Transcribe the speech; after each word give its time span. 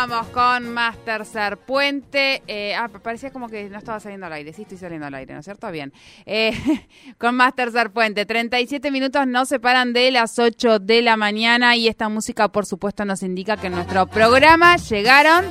Continuamos 0.00 0.28
con 0.28 0.72
más 0.72 0.96
tercer 1.04 1.58
puente. 1.58 2.42
Eh, 2.46 2.74
ah, 2.74 2.88
parecía 2.88 3.30
como 3.30 3.50
que 3.50 3.68
no 3.68 3.76
estaba 3.76 4.00
saliendo 4.00 4.24
al 4.26 4.32
aire. 4.32 4.54
Sí, 4.54 4.62
estoy 4.62 4.78
saliendo 4.78 5.06
al 5.06 5.14
aire, 5.14 5.34
¿no 5.34 5.40
es 5.40 5.44
cierto? 5.44 5.70
Bien. 5.70 5.92
Eh, 6.24 6.52
con 7.18 7.34
más 7.34 7.54
tercer 7.54 7.90
puente. 7.90 8.24
37 8.24 8.90
minutos 8.90 9.26
nos 9.26 9.48
separan 9.48 9.92
de 9.92 10.10
las 10.10 10.38
8 10.38 10.78
de 10.78 11.02
la 11.02 11.18
mañana 11.18 11.76
y 11.76 11.86
esta 11.86 12.08
música, 12.08 12.48
por 12.48 12.64
supuesto, 12.64 13.04
nos 13.04 13.22
indica 13.22 13.58
que 13.58 13.66
en 13.66 13.74
nuestro 13.74 14.06
programa 14.06 14.78
llegaron 14.78 15.44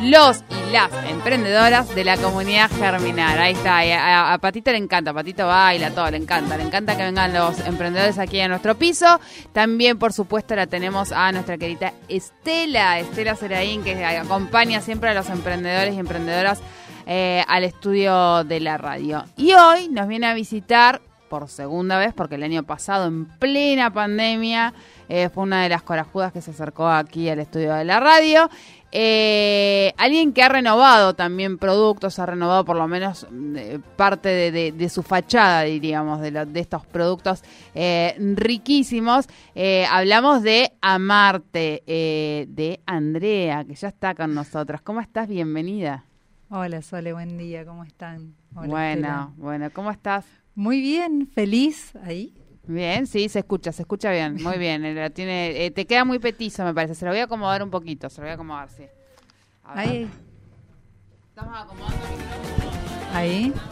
los 0.00 0.42
y 0.50 0.72
las 0.72 0.90
emprendedoras 1.08 1.94
de 1.94 2.04
la 2.04 2.16
comunidad 2.16 2.70
Germinar. 2.70 3.38
Ahí 3.38 3.52
está. 3.52 3.78
A, 3.78 4.32
a 4.32 4.38
Patito 4.38 4.70
le 4.72 4.78
encanta. 4.78 5.12
Patito 5.12 5.46
baila, 5.46 5.90
todo 5.90 6.10
le 6.10 6.16
encanta. 6.16 6.56
Le 6.56 6.64
encanta 6.64 6.96
que 6.96 7.04
vengan 7.04 7.32
los 7.32 7.58
emprendedores 7.60 8.18
aquí 8.18 8.40
a 8.40 8.48
nuestro 8.48 8.76
piso. 8.76 9.20
También, 9.52 9.98
por 9.98 10.12
supuesto, 10.12 10.56
la 10.56 10.66
tenemos 10.66 11.12
a 11.12 11.30
nuestra 11.32 11.58
querida 11.58 11.92
Estela, 12.08 12.98
Estela 12.98 13.36
Seraín, 13.36 13.82
que 13.82 14.04
acompaña 14.04 14.80
siempre 14.80 15.10
a 15.10 15.14
los 15.14 15.28
emprendedores 15.28 15.94
y 15.94 15.98
emprendedoras 15.98 16.60
eh, 17.06 17.44
al 17.48 17.64
estudio 17.64 18.44
de 18.44 18.60
la 18.60 18.78
radio. 18.78 19.24
Y 19.36 19.52
hoy 19.52 19.88
nos 19.88 20.08
viene 20.08 20.26
a 20.26 20.34
visitar 20.34 21.00
por 21.28 21.48
segunda 21.48 21.98
vez, 21.98 22.12
porque 22.12 22.34
el 22.34 22.42
año 22.42 22.62
pasado, 22.62 23.06
en 23.06 23.24
plena 23.24 23.90
pandemia, 23.90 24.74
eh, 25.08 25.30
fue 25.30 25.44
una 25.44 25.62
de 25.62 25.70
las 25.70 25.82
corajudas 25.82 26.30
que 26.30 26.42
se 26.42 26.50
acercó 26.50 26.86
aquí 26.86 27.28
al 27.30 27.38
estudio 27.38 27.72
de 27.72 27.86
la 27.86 28.00
radio. 28.00 28.50
Eh, 28.94 29.94
alguien 29.96 30.32
que 30.34 30.42
ha 30.42 30.48
renovado 30.50 31.14
también 31.14 31.56
productos, 31.56 32.18
ha 32.18 32.26
renovado 32.26 32.64
por 32.64 32.76
lo 32.76 32.86
menos 32.86 33.26
eh, 33.56 33.78
parte 33.96 34.28
de, 34.28 34.52
de- 34.52 34.72
de 34.72 34.88
su 34.90 35.02
fachada, 35.02 35.62
diríamos, 35.62 36.20
de, 36.20 36.30
la- 36.30 36.44
de 36.44 36.60
estos 36.60 36.84
productos 36.86 37.42
eh, 37.74 38.14
riquísimos. 38.36 39.26
Eh, 39.54 39.86
hablamos 39.90 40.42
de 40.42 40.72
Amarte, 40.82 41.82
eh, 41.86 42.44
de 42.48 42.80
Andrea, 42.84 43.64
que 43.64 43.74
ya 43.74 43.88
está 43.88 44.14
con 44.14 44.34
nosotros. 44.34 44.82
¿Cómo 44.82 45.00
estás? 45.00 45.26
Bienvenida. 45.26 46.04
Hola 46.50 46.82
Sole, 46.82 47.14
buen 47.14 47.38
día, 47.38 47.64
¿cómo 47.64 47.82
están? 47.84 48.34
Hola, 48.54 48.68
bueno, 48.68 48.90
Estela. 48.90 49.30
bueno, 49.38 49.70
¿cómo 49.72 49.90
estás? 49.90 50.26
Muy 50.54 50.82
bien, 50.82 51.26
feliz 51.34 51.96
ahí. 52.04 52.34
Bien, 52.66 53.06
sí, 53.06 53.28
se 53.28 53.40
escucha, 53.40 53.72
se 53.72 53.82
escucha 53.82 54.10
bien, 54.10 54.36
muy 54.42 54.56
bien. 54.58 54.84
eh, 54.98 55.10
tiene, 55.10 55.66
eh, 55.66 55.70
te 55.70 55.86
queda 55.86 56.04
muy 56.04 56.18
petizo, 56.18 56.64
me 56.64 56.74
parece. 56.74 56.94
Se 56.94 57.04
lo 57.04 57.10
voy 57.10 57.20
a 57.20 57.24
acomodar 57.24 57.62
un 57.62 57.70
poquito, 57.70 58.08
se 58.08 58.20
lo 58.20 58.24
voy 58.26 58.30
a 58.30 58.34
acomodar, 58.34 58.68
sí. 58.70 58.84
A 59.64 59.74
ver. 59.74 59.88
Ahí, 59.88 60.10
Estamos 61.28 61.58
acomodando 61.58 62.06
el 62.06 62.18
micrófono. 62.18 63.14
ahí. 63.14 63.52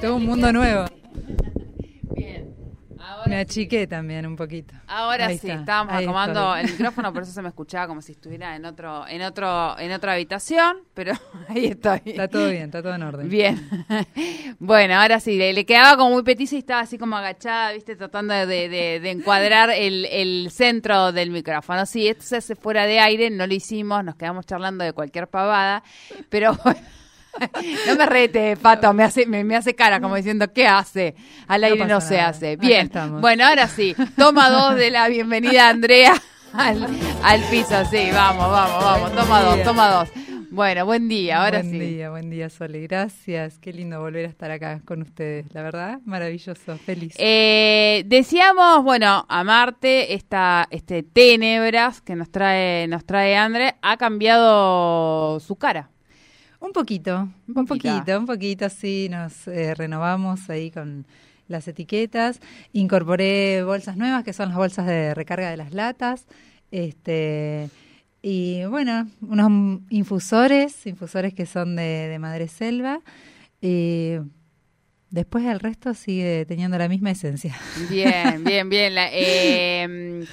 Todo 0.00 0.16
un 0.16 0.26
mundo 0.26 0.52
nuevo. 0.52 0.84
Ahora, 3.08 3.28
Me 3.28 3.36
achiqué 3.38 3.86
también 3.86 4.26
un 4.26 4.34
poquito. 4.36 4.74
ahora 4.88 5.26
Ahí 5.26 5.38
sí, 5.38 5.48
está, 5.48 5.60
estábamos 5.60 5.94
ahí 5.94 6.04
acomodando 6.04 6.56
estoy. 6.56 6.64
el 6.66 6.72
micrófono, 6.72 7.12
por 7.12 7.22
eso 7.22 7.32
se 7.32 7.40
me 7.42 7.48
escuchaba 7.48 7.86
como 7.86 8.02
si 8.02 8.12
estuviera 8.12 8.56
en 8.56 8.64
otro, 8.64 9.06
en 9.06 9.22
otro, 9.22 9.78
en 9.78 9.92
otra 9.92 10.12
habitación, 10.14 10.78
pero 10.92 11.12
ahí 11.48 11.66
estoy. 11.66 12.00
Está 12.04 12.28
todo 12.28 12.48
bien, 12.50 12.64
está 12.64 12.82
todo 12.82 12.94
en 12.94 13.02
orden. 13.04 13.28
Bien. 13.28 13.68
bueno, 14.58 14.94
ahora 15.00 15.20
sí, 15.20 15.36
le, 15.36 15.52
le 15.52 15.64
quedaba 15.64 15.96
como 15.96 16.10
muy 16.10 16.22
petiza 16.22 16.56
y 16.56 16.58
estaba 16.58 16.80
así 16.80 16.98
como 16.98 17.16
agachada, 17.16 17.72
viste, 17.72 17.96
tratando 17.96 18.34
de, 18.34 18.46
de- 18.68 19.00
de 19.00 19.10
encuadrar 19.10 19.70
el, 19.70 20.04
el 20.06 20.48
centro 20.50 21.12
del 21.12 21.30
micrófono. 21.30 21.86
Sí, 21.86 22.08
esto 22.08 22.24
se 22.24 22.36
hace 22.38 22.54
fuera 22.56 22.86
de 22.86 22.98
aire, 23.00 23.30
no 23.30 23.46
lo 23.46 23.54
hicimos, 23.54 24.02
nos 24.04 24.16
quedamos 24.16 24.46
charlando 24.46 24.84
de 24.84 24.92
cualquier 24.92 25.28
pavada, 25.28 25.82
pero 26.28 26.54
bueno. 26.64 26.80
No 27.86 27.96
me 27.96 28.06
rete, 28.06 28.56
Pato, 28.56 28.92
me 28.92 29.04
hace, 29.04 29.26
me, 29.26 29.44
me 29.44 29.56
hace 29.56 29.74
cara 29.74 30.00
como 30.00 30.16
diciendo, 30.16 30.52
¿qué 30.52 30.66
hace? 30.66 31.14
Al 31.46 31.64
aire 31.64 31.84
no 31.86 32.00
se 32.00 32.16
nada. 32.16 32.28
hace. 32.28 32.56
Bien, 32.56 32.90
bueno, 33.20 33.46
ahora 33.46 33.68
sí, 33.68 33.94
toma 34.16 34.50
dos 34.50 34.76
de 34.76 34.90
la 34.90 35.08
bienvenida 35.08 35.68
Andrea 35.68 36.14
al, 36.52 36.86
al 37.22 37.42
piso, 37.50 37.84
sí, 37.90 38.08
vamos, 38.12 38.50
vamos, 38.50 38.84
vamos, 38.84 39.12
Buen 39.12 39.14
toma 39.14 39.40
dos, 39.42 39.62
toma 39.62 39.88
dos. 39.90 40.08
Bueno, 40.50 40.86
buen 40.86 41.08
día, 41.08 41.44
ahora 41.44 41.58
buen 41.58 41.70
sí. 41.70 41.78
día, 41.78 42.08
buen 42.10 42.30
día 42.30 42.48
Sole, 42.48 42.80
gracias. 42.80 43.58
Qué 43.58 43.72
lindo 43.72 44.00
volver 44.00 44.24
a 44.24 44.28
estar 44.28 44.50
acá 44.50 44.80
con 44.86 45.02
ustedes. 45.02 45.52
La 45.52 45.62
verdad, 45.62 46.00
maravilloso, 46.06 46.78
feliz. 46.78 47.14
Eh, 47.18 48.04
decíamos, 48.06 48.82
bueno, 48.82 49.26
Amarte, 49.28 50.14
esta, 50.14 50.66
este 50.70 51.02
Tenebras 51.02 52.00
que 52.00 52.16
nos 52.16 52.30
trae, 52.30 52.86
nos 52.88 53.04
trae 53.04 53.36
Andre, 53.36 53.74
ha 53.82 53.96
cambiado 53.98 55.40
su 55.40 55.56
cara. 55.56 55.90
Un 56.60 56.72
poquito, 56.72 57.28
Un 57.48 57.58
un 57.58 57.66
poquito. 57.66 58.18
un 58.18 58.26
poquito, 58.26 58.68
sí, 58.68 59.08
nos 59.10 59.46
eh, 59.48 59.74
renovamos 59.74 60.48
ahí 60.50 60.70
con 60.70 61.06
las 61.48 61.68
etiquetas. 61.68 62.40
Incorporé 62.72 63.62
bolsas 63.62 63.96
nuevas, 63.96 64.24
que 64.24 64.32
son 64.32 64.48
las 64.48 64.56
bolsas 64.56 64.86
de 64.86 65.14
recarga 65.14 65.50
de 65.50 65.56
las 65.56 65.72
latas. 65.72 66.26
Este, 66.70 67.70
y 68.22 68.64
bueno, 68.64 69.08
unos 69.20 69.80
infusores, 69.90 70.86
infusores 70.86 71.34
que 71.34 71.46
son 71.46 71.76
de, 71.76 72.08
de 72.08 72.18
Madre 72.18 72.48
Selva. 72.48 73.00
Y 73.60 74.14
después 75.10 75.44
el 75.44 75.60
resto 75.60 75.94
sigue 75.94 76.44
teniendo 76.46 76.78
la 76.78 76.88
misma 76.88 77.10
esencia. 77.12 77.56
Bien, 77.90 78.42
bien, 78.42 78.68
bien. 78.68 78.94
La, 78.94 79.08
eh, 79.12 80.24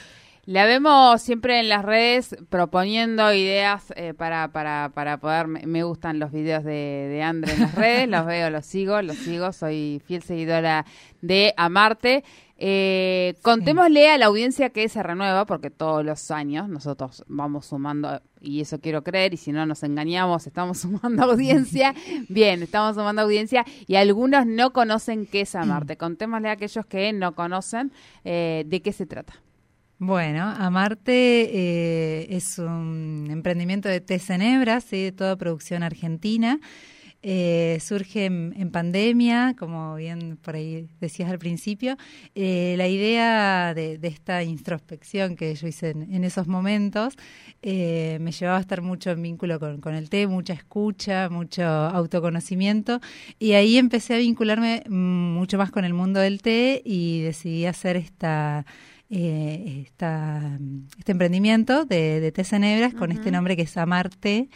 la 0.46 0.66
vemos 0.66 1.22
siempre 1.22 1.60
en 1.60 1.70
las 1.70 1.86
redes 1.86 2.36
proponiendo 2.50 3.34
ideas 3.34 3.94
eh, 3.96 4.14
para, 4.14 4.50
para, 4.50 4.92
para 4.94 5.18
poder. 5.18 5.48
Me, 5.48 5.84
gustan 5.84 6.20
los 6.20 6.32
videos 6.32 6.64
de, 6.66 7.08
de 7.10 7.24
Andre 7.24 7.54
en 7.54 7.62
las 7.62 7.76
redes, 7.76 8.10
los 8.10 8.26
veo, 8.26 8.50
los 8.50 8.66
sigo, 8.66 9.02
los 9.02 9.16
sigo. 9.18 9.54
Soy 9.54 10.02
fiel 10.06 10.22
seguidora 10.22 10.86
de 11.22 11.54
Amarte. 11.56 12.24
Eh, 12.58 13.36
contémosle 13.42 14.10
a 14.10 14.18
la 14.18 14.28
audiencia 14.28 14.70
que 14.70 14.88
se 14.88 15.02
renueva, 15.02 15.46
porque 15.46 15.70
todos 15.70 16.06
los 16.06 16.30
años 16.30 16.70
nosotros 16.70 17.24
vamos 17.28 17.66
sumando, 17.66 18.22
y 18.40 18.62
eso 18.62 18.80
quiero 18.80 19.04
creer, 19.04 19.34
y 19.34 19.38
si 19.38 19.52
no 19.52 19.66
nos 19.66 19.84
engañamos, 19.84 20.46
estamos 20.46 20.78
sumando 20.80 21.24
audiencia. 21.24 21.96
Bien, 22.30 22.62
estamos 22.64 22.96
sumando 22.96 23.22
audiencia, 23.22 23.66
y 23.88 23.96
algunos 23.96 24.46
no 24.46 24.72
conocen 24.72 25.26
qué 25.26 25.42
es 25.42 25.56
Amarte. 25.56 25.98
Contémosle 25.98 26.50
a 26.50 26.54
aquellos 26.54 26.86
que 26.86 27.12
no 27.12 27.34
conocen 27.34 27.92
eh, 28.24 28.64
de 28.68 28.82
qué 28.82 28.94
se 28.94 29.06
trata. 29.06 29.34
Bueno, 30.00 30.44
Amarte 30.58 31.14
eh, 31.54 32.28
es 32.30 32.58
un 32.60 33.28
emprendimiento 33.32 33.88
de 33.88 34.02
té 34.02 34.20
Cenebras, 34.20 34.84
¿sí? 34.84 35.04
de 35.04 35.12
toda 35.12 35.38
producción 35.38 35.82
argentina. 35.84 36.60
Eh, 37.26 37.78
surge 37.80 38.26
en, 38.26 38.54
en 38.58 38.70
pandemia, 38.70 39.56
como 39.58 39.96
bien 39.96 40.36
por 40.36 40.56
ahí 40.56 40.90
decías 41.00 41.32
al 41.32 41.40
principio. 41.40 41.96
Eh, 42.36 42.76
la 42.78 42.90
idea 42.90 43.74
de, 43.74 43.98
de 43.98 44.08
esta 44.10 44.44
introspección 44.44 45.38
que 45.38 45.56
yo 45.56 45.68
hice 45.68 45.92
en, 45.92 46.14
en 46.14 46.26
esos 46.26 46.48
momentos 46.48 47.16
eh, 47.62 48.18
me 48.20 48.34
llevaba 48.34 48.58
a 48.58 48.62
estar 48.62 48.82
mucho 48.82 49.12
en 49.12 49.22
vínculo 49.22 49.58
con, 49.58 49.80
con 49.80 49.96
el 49.96 50.10
té, 50.10 50.28
mucha 50.28 50.52
escucha, 50.52 51.30
mucho 51.30 51.64
autoconocimiento. 51.64 53.00
Y 53.40 53.54
ahí 53.54 53.78
empecé 53.78 54.16
a 54.16 54.18
vincularme 54.18 54.84
mm, 54.90 55.34
mucho 55.34 55.58
más 55.58 55.72
con 55.72 55.86
el 55.86 55.94
mundo 55.94 56.20
del 56.20 56.42
té 56.42 56.82
y 56.84 57.22
decidí 57.22 57.66
hacer 57.66 57.96
esta 57.96 58.66
eh, 59.16 59.84
esta, 59.86 60.58
este 60.98 61.12
emprendimiento 61.12 61.86
de, 61.86 62.20
de 62.20 62.44
Cenebras 62.44 62.94
con 62.96 63.12
este 63.12 63.30
nombre 63.32 63.56
que 63.56 63.62
es 63.64 63.78
Amarte, 63.78 64.50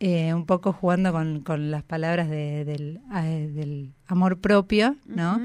eh, 0.00 0.32
un 0.32 0.46
poco 0.46 0.72
jugando 0.72 1.12
con, 1.12 1.40
con 1.40 1.70
las 1.70 1.82
palabras 1.82 2.30
de- 2.30 2.64
del, 2.64 3.00
eh, 3.14 3.50
del 3.52 3.92
amor 4.06 4.40
propio, 4.40 4.96
¿no? 5.06 5.38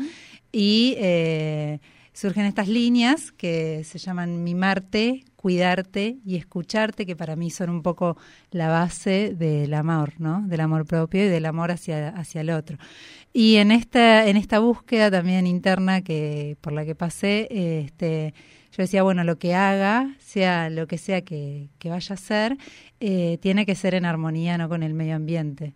Y 0.51 0.95
eh, 0.99 1.79
surgen 2.13 2.45
estas 2.45 2.67
líneas 2.67 3.31
que 3.31 3.83
se 3.83 3.97
llaman 3.97 4.43
mimarte, 4.43 5.25
cuidarte 5.35 6.19
y 6.23 6.35
escucharte, 6.38 7.05
que 7.05 7.15
para 7.15 7.35
mí 7.35 7.49
son 7.49 7.69
un 7.71 7.81
poco 7.81 8.15
la 8.51 8.69
base 8.69 9.33
del 9.35 9.73
amor, 9.73 10.13
¿no? 10.19 10.41
Del 10.47 10.61
amor 10.61 10.85
propio 10.85 11.25
y 11.25 11.27
del 11.27 11.45
amor 11.47 11.71
hacia, 11.71 12.09
hacia 12.09 12.41
el 12.41 12.51
otro. 12.51 12.77
Y 13.33 13.56
en 13.56 13.71
esta, 13.71 14.27
en 14.27 14.38
esta 14.38 14.59
búsqueda 14.59 15.09
también 15.09 15.47
interna 15.47 16.01
que 16.03 16.56
por 16.62 16.71
la 16.74 16.85
que 16.85 16.94
pasé, 16.95 17.47
este, 17.50 18.33
yo 18.71 18.83
decía, 18.83 19.01
bueno, 19.03 19.24
lo 19.24 19.38
que 19.39 19.56
haga, 19.56 20.15
sea 20.19 20.69
lo 20.69 20.85
que 20.88 20.97
sea 21.00 21.21
que, 21.24 21.69
que 21.80 21.89
vaya 21.89 22.13
a 22.13 22.15
hacer, 22.15 22.57
eh, 23.00 23.39
tiene 23.41 23.65
que 23.65 23.74
ser 23.75 23.95
en 23.95 24.06
armonía, 24.06 24.57
no 24.59 24.69
con 24.69 24.83
el 24.83 24.94
medio 24.94 25.15
ambiente. 25.15 25.74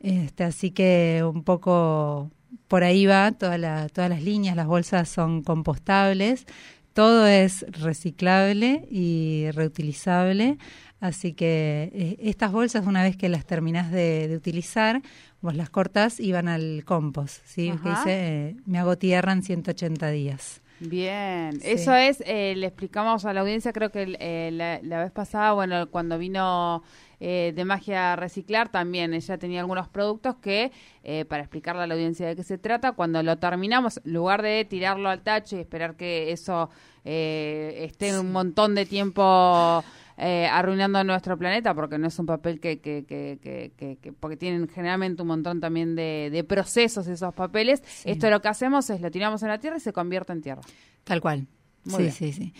Este, 0.00 0.44
así 0.44 0.70
que 0.70 1.22
un 1.24 1.44
poco 1.44 2.30
por 2.68 2.84
ahí 2.84 3.06
va 3.06 3.32
toda 3.32 3.58
la- 3.58 3.88
todas 3.88 4.10
las 4.10 4.22
líneas, 4.22 4.54
las 4.56 4.66
bolsas 4.66 5.08
son 5.08 5.42
compostables, 5.42 6.44
todo 6.92 7.26
es 7.26 7.64
reciclable 7.70 8.86
y 8.90 9.46
reutilizable. 9.52 10.58
Así 11.00 11.32
que 11.32 11.90
eh, 11.94 12.16
estas 12.20 12.50
bolsas, 12.50 12.86
una 12.86 13.02
vez 13.02 13.16
que 13.16 13.28
las 13.28 13.44
terminás 13.46 13.90
de, 13.90 14.32
utilizar, 14.36 15.02
vos 15.40 15.54
las 15.54 15.70
cortás 15.70 16.18
y 16.18 16.32
van 16.32 16.48
al 16.48 16.84
compost. 16.84 17.44
¿sí? 17.44 17.72
Que 17.82 17.88
dice, 17.90 18.04
eh, 18.06 18.56
me 18.66 18.78
hago 18.78 18.98
tierra 18.98 19.32
en 19.32 19.42
180 19.42 20.10
días. 20.10 20.62
Bien, 20.80 21.58
eso 21.62 21.92
es, 21.94 22.22
eh, 22.24 22.54
le 22.56 22.66
explicamos 22.66 23.24
a 23.24 23.32
la 23.32 23.40
audiencia, 23.40 23.72
creo 23.72 23.90
que 23.90 24.06
la, 24.52 24.78
la, 24.80 25.02
vez 25.02 25.10
pasada, 25.10 25.52
bueno, 25.52 25.90
cuando 25.90 26.18
vino 26.18 26.84
eh, 27.20 27.52
de 27.54 27.64
Magia 27.64 28.14
Reciclar 28.14 28.68
también 28.68 29.12
ella 29.12 29.38
tenía 29.38 29.60
algunos 29.60 29.88
productos 29.88 30.36
que, 30.36 30.70
eh, 31.02 31.24
para 31.24 31.42
explicarle 31.42 31.82
a 31.82 31.86
la 31.88 31.94
audiencia 31.94 32.28
de 32.28 32.36
qué 32.36 32.44
se 32.44 32.58
trata, 32.58 32.92
cuando 32.92 33.22
lo 33.22 33.36
terminamos, 33.38 34.00
en 34.04 34.12
lugar 34.12 34.42
de 34.42 34.64
tirarlo 34.64 35.08
al 35.08 35.22
tacho 35.22 35.56
y 35.56 35.60
esperar 35.60 35.96
que 35.96 36.30
eso 36.30 36.70
eh, 37.04 37.86
esté 37.90 38.18
un 38.18 38.32
montón 38.32 38.74
de 38.74 38.86
tiempo... 38.86 39.82
arruinando 40.18 41.02
nuestro 41.04 41.38
planeta 41.38 41.74
porque 41.74 41.96
no 41.96 42.08
es 42.08 42.18
un 42.18 42.26
papel 42.26 42.58
que, 42.58 42.80
que, 42.80 43.04
que, 43.06 44.12
porque 44.18 44.36
tienen 44.36 44.68
generalmente 44.68 45.22
un 45.22 45.28
montón 45.28 45.60
también 45.60 45.94
de, 45.94 46.44
procesos 46.48 47.06
esos 47.06 47.32
papeles 47.34 47.82
esto 48.04 48.28
lo 48.30 48.42
que 48.42 48.48
hacemos 48.48 48.90
es 48.90 49.00
lo 49.00 49.10
tiramos 49.10 49.42
en 49.42 49.48
la 49.48 49.58
tierra 49.58 49.76
y 49.76 49.80
se 49.80 49.92
convierte 49.92 50.32
en 50.32 50.42
tierra 50.42 50.62
tal 51.04 51.20
cual 51.20 51.46
sí, 51.86 52.10
sí, 52.10 52.32
sí. 52.32 52.52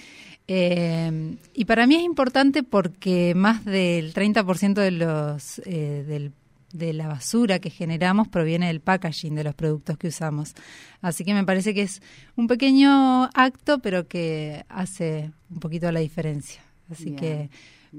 Eh, 0.46 1.36
y 1.52 1.64
para 1.66 1.86
mí 1.86 1.96
es 1.96 2.02
importante 2.02 2.62
porque 2.62 3.34
más 3.34 3.64
del 3.64 4.14
30% 4.14 4.74
de 4.74 4.90
los 4.92 5.60
eh, 5.66 6.30
de 6.72 6.92
la 6.92 7.08
basura 7.08 7.58
que 7.58 7.70
generamos 7.70 8.28
proviene 8.28 8.68
del 8.68 8.80
packaging 8.80 9.34
de 9.34 9.44
los 9.44 9.54
productos 9.54 9.96
que 9.96 10.08
usamos. 10.08 10.54
Así 11.00 11.24
que 11.24 11.34
me 11.34 11.44
parece 11.44 11.74
que 11.74 11.82
es 11.82 12.02
un 12.36 12.46
pequeño 12.46 13.24
acto, 13.34 13.78
pero 13.78 14.06
que 14.06 14.64
hace 14.68 15.30
un 15.50 15.60
poquito 15.60 15.90
la 15.92 16.00
diferencia. 16.00 16.62
Así 16.90 17.12
que 17.12 17.50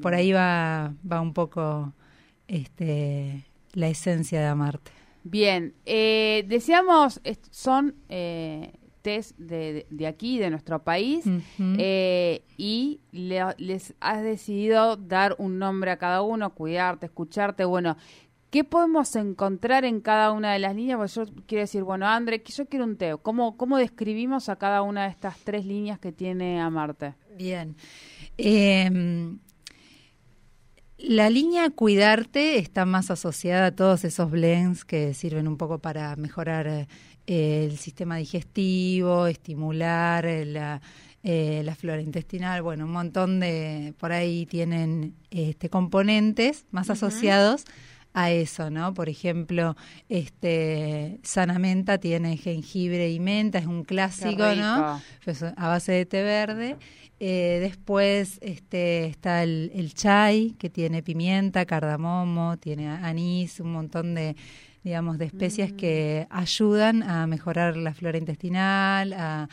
por 0.01 0.13
ahí 0.13 0.31
va, 0.31 0.93
va 1.09 1.21
un 1.21 1.33
poco 1.33 1.93
este, 2.47 3.45
la 3.73 3.87
esencia 3.87 4.39
de 4.39 4.47
amarte. 4.47 4.91
Bien, 5.23 5.73
eh, 5.85 6.45
decíamos, 6.47 7.21
son 7.51 7.95
eh, 8.07 8.73
test 9.01 9.37
de, 9.37 9.85
de, 9.89 10.07
aquí, 10.07 10.39
de 10.39 10.49
nuestro 10.49 10.83
país, 10.83 11.25
eh, 11.59 12.43
y 12.57 12.99
les 13.11 13.93
has 13.99 14.23
decidido 14.23 14.95
dar 14.95 15.35
un 15.37 15.59
nombre 15.59 15.91
a 15.91 15.97
cada 15.97 16.21
uno, 16.21 16.53
cuidarte, 16.53 17.07
escucharte. 17.07 17.65
Bueno, 17.65 17.97
¿qué 18.49 18.63
podemos 18.63 19.15
encontrar 19.15 19.85
en 19.85 19.99
cada 19.99 20.31
una 20.31 20.53
de 20.53 20.59
las 20.59 20.75
líneas? 20.75 20.97
Pues 20.97 21.15
yo 21.15 21.25
quiero 21.45 21.61
decir, 21.61 21.83
bueno, 21.83 22.07
André, 22.07 22.41
yo 22.45 22.65
quiero 22.67 22.85
un 22.85 22.95
teo. 22.95 23.19
¿Cómo, 23.19 23.57
¿Cómo 23.57 23.77
describimos 23.77 24.49
a 24.49 24.55
cada 24.55 24.81
una 24.81 25.03
de 25.03 25.09
estas 25.09 25.37
tres 25.39 25.65
líneas 25.65 25.99
que 25.99 26.11
tiene 26.11 26.61
Amarte? 26.61 27.13
Bien. 27.37 27.75
Eh, 28.41 28.89
la 30.97 31.29
línea 31.29 31.69
Cuidarte 31.69 32.57
está 32.57 32.85
más 32.85 33.09
asociada 33.09 33.67
a 33.67 33.71
todos 33.71 34.03
esos 34.03 34.29
blends 34.29 34.83
que 34.83 35.13
sirven 35.13 35.47
un 35.47 35.57
poco 35.57 35.79
para 35.79 36.15
mejorar 36.17 36.67
eh, 36.67 36.87
el 37.25 37.77
sistema 37.77 38.17
digestivo, 38.17 39.27
estimular 39.27 40.25
eh, 40.25 40.45
la, 40.45 40.81
eh, 41.23 41.61
la 41.63 41.75
flora 41.75 42.01
intestinal, 42.01 42.61
bueno, 42.61 42.85
un 42.85 42.91
montón 42.91 43.39
de, 43.39 43.93
por 43.97 44.11
ahí 44.11 44.45
tienen 44.45 45.15
este, 45.31 45.69
componentes 45.69 46.65
más 46.71 46.89
asociados 46.89 47.65
a 48.13 48.31
eso, 48.31 48.69
¿no? 48.69 48.93
Por 48.93 49.09
ejemplo, 49.09 49.75
este 50.07 51.19
Sanamenta 51.23 51.97
tiene 51.97 52.37
jengibre 52.37 53.11
y 53.11 53.19
menta, 53.19 53.59
es 53.59 53.65
un 53.67 53.83
clásico, 53.83 54.55
¿no? 54.55 55.01
Pues, 55.23 55.43
a 55.43 55.67
base 55.67 55.91
de 55.91 56.05
té 56.05 56.23
verde. 56.23 56.77
Eh, 57.21 57.59
después 57.61 58.39
este, 58.41 59.05
está 59.05 59.43
el, 59.43 59.71
el 59.75 59.93
chai, 59.93 60.55
que 60.57 60.69
tiene 60.69 61.03
pimienta, 61.03 61.65
cardamomo, 61.65 62.57
tiene 62.57 62.87
anís, 62.87 63.59
un 63.59 63.73
montón 63.73 64.15
de, 64.15 64.37
digamos, 64.83 65.17
de 65.17 65.25
especias 65.25 65.71
que 65.73 66.27
mm. 66.29 66.33
ayudan 66.33 67.03
a 67.03 67.27
mejorar 67.27 67.75
la 67.75 67.93
flora 67.93 68.17
intestinal, 68.17 69.13
a, 69.13 69.47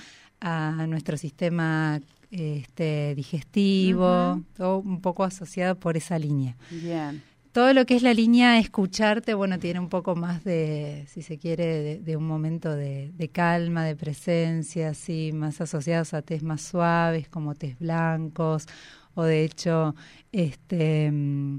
nuestro 0.87 1.17
sistema 1.17 2.01
este, 2.31 3.15
digestivo, 3.17 4.43
todo 4.57 4.79
un 4.79 5.01
poco 5.01 5.25
asociado 5.25 5.75
por 5.77 5.97
esa 5.97 6.19
línea. 6.19 6.57
Bien. 6.71 7.21
Todo 7.57 7.73
lo 7.73 7.87
que 7.87 7.97
es 7.97 8.03
la 8.03 8.13
línea 8.13 8.59
escucharte, 8.59 9.33
bueno, 9.33 9.59
tiene 9.59 9.81
un 9.81 9.89
poco 9.89 10.15
más 10.15 10.45
de, 10.45 11.07
si 11.09 11.23
se 11.23 11.39
quiere, 11.39 12.01
de, 12.01 12.17
un 12.19 12.27
momento 12.27 12.77
de, 12.77 13.31
calma, 13.33 13.83
de 13.87 13.97
presencia, 13.97 14.91
así, 14.91 15.31
más 15.33 15.63
asociados 15.63 16.13
a 16.13 16.21
tés 16.21 16.43
más 16.43 16.61
suaves, 16.61 17.31
como 17.31 17.55
tés 17.55 17.79
blancos, 17.79 18.67
o 19.15 19.23
de 19.23 19.43
hecho, 19.43 19.95
este 20.33 21.11
mm, 21.11 21.59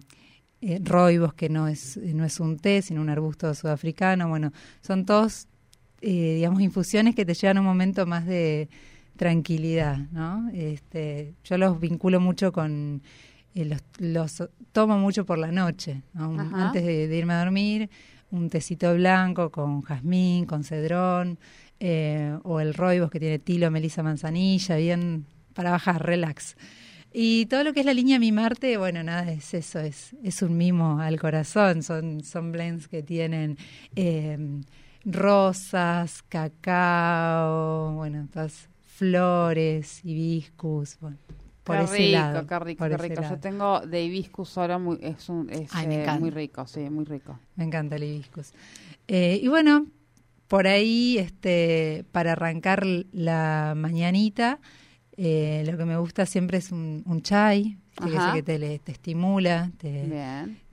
eh, 0.61 0.79
roibos, 0.83 1.33
que 1.33 1.49
no 1.49 1.67
es, 1.67 1.97
no 1.97 2.25
es 2.25 2.39
un 2.39 2.59
té, 2.59 2.83
sino 2.83 3.01
un 3.01 3.09
arbusto 3.09 3.51
sudafricano. 3.55 4.29
Bueno, 4.29 4.53
son 4.81 5.03
todos, 5.03 5.47
eh, 6.01 6.35
digamos, 6.35 6.61
infusiones 6.61 7.15
que 7.15 7.25
te 7.25 7.33
llevan 7.33 7.57
a 7.57 7.61
un 7.61 7.65
momento 7.65 8.05
más 8.05 8.27
de 8.27 8.69
tranquilidad, 9.15 9.97
¿no? 10.11 10.47
Este, 10.53 11.33
yo 11.43 11.57
los 11.57 11.79
vinculo 11.79 12.19
mucho 12.19 12.51
con, 12.51 13.01
eh, 13.57 13.65
los, 13.65 13.81
los, 13.97 14.49
tomo 14.71 14.97
mucho 14.97 15.25
por 15.25 15.37
la 15.37 15.51
noche, 15.51 16.03
antes 16.13 16.85
de, 16.85 17.17
irme 17.17 17.33
a 17.33 17.39
dormir, 17.39 17.89
un 18.31 18.49
tecito 18.49 18.93
blanco 18.93 19.49
con 19.51 19.81
jazmín, 19.81 20.45
con 20.45 20.63
cedrón, 20.63 21.39
o 22.43 22.59
el 22.59 22.73
roibos 22.73 23.09
que 23.09 23.19
tiene 23.19 23.39
tilo, 23.39 23.71
melisa, 23.71 24.03
manzanilla, 24.03 24.75
bien 24.77 25.25
para 25.53 25.71
bajar, 25.71 26.05
relax. 26.05 26.55
Y 27.13 27.47
todo 27.47 27.63
lo 27.63 27.73
que 27.73 27.79
es 27.79 27.85
la 27.87 27.95
línea 27.95 28.19
Mi 28.19 28.31
Marte, 28.31 28.77
bueno, 28.77 29.01
nada, 29.01 29.31
es 29.31 29.53
eso, 29.55 29.79
es, 29.79 30.15
es 30.23 30.43
un 30.43 30.55
mimo 30.55 30.99
al 30.99 31.19
corazón. 31.19 31.81
Son, 31.81 32.23
son 32.23 32.51
blends 32.51 32.87
que 32.87 33.01
tienen 33.01 33.57
em, 33.95 34.61
rosas, 35.03 36.21
cacao, 36.29 37.93
bueno, 37.93 38.27
todas 38.31 38.69
flores, 38.85 40.05
hibiscus, 40.05 40.97
bueno. 40.99 41.17
Por 41.67 41.77
qué 41.77 41.83
ese 41.83 41.97
rico, 41.97 42.11
lado, 42.13 42.47
qué 42.47 42.59
rico, 42.59 42.85
qué 42.87 42.97
rico. 42.97 43.21
Yo 43.21 43.39
tengo 43.39 43.81
de 43.81 44.03
hibiscus 44.03 44.47
solo, 44.47 44.79
muy, 44.79 44.97
es, 45.01 45.27
un, 45.27 45.49
es 45.49 45.69
eh, 45.75 46.07
muy 46.17 46.29
rico, 46.29 46.65
sí, 46.65 46.89
muy 46.89 47.03
rico. 47.03 47.37
Me 47.57 47.65
encanta 47.65 47.97
el 47.97 48.05
hibiscus. 48.05 48.53
Eh, 49.07 49.39
y 49.43 49.49
bueno, 49.49 49.85
por 50.47 50.65
ahí, 50.65 51.17
este, 51.17 52.05
para 52.13 52.31
arrancar 52.31 52.85
la 53.11 53.73
mañanita, 53.75 54.59
eh, 55.17 55.65
lo 55.69 55.77
que 55.77 55.83
me 55.83 55.97
gusta 55.97 56.25
siempre 56.25 56.59
es 56.59 56.71
un, 56.71 57.03
chai, 57.21 57.77
que, 58.33 58.43
te, 58.43 58.79
te, 58.79 58.91
estimula, 58.93 59.69
te, 59.77 60.09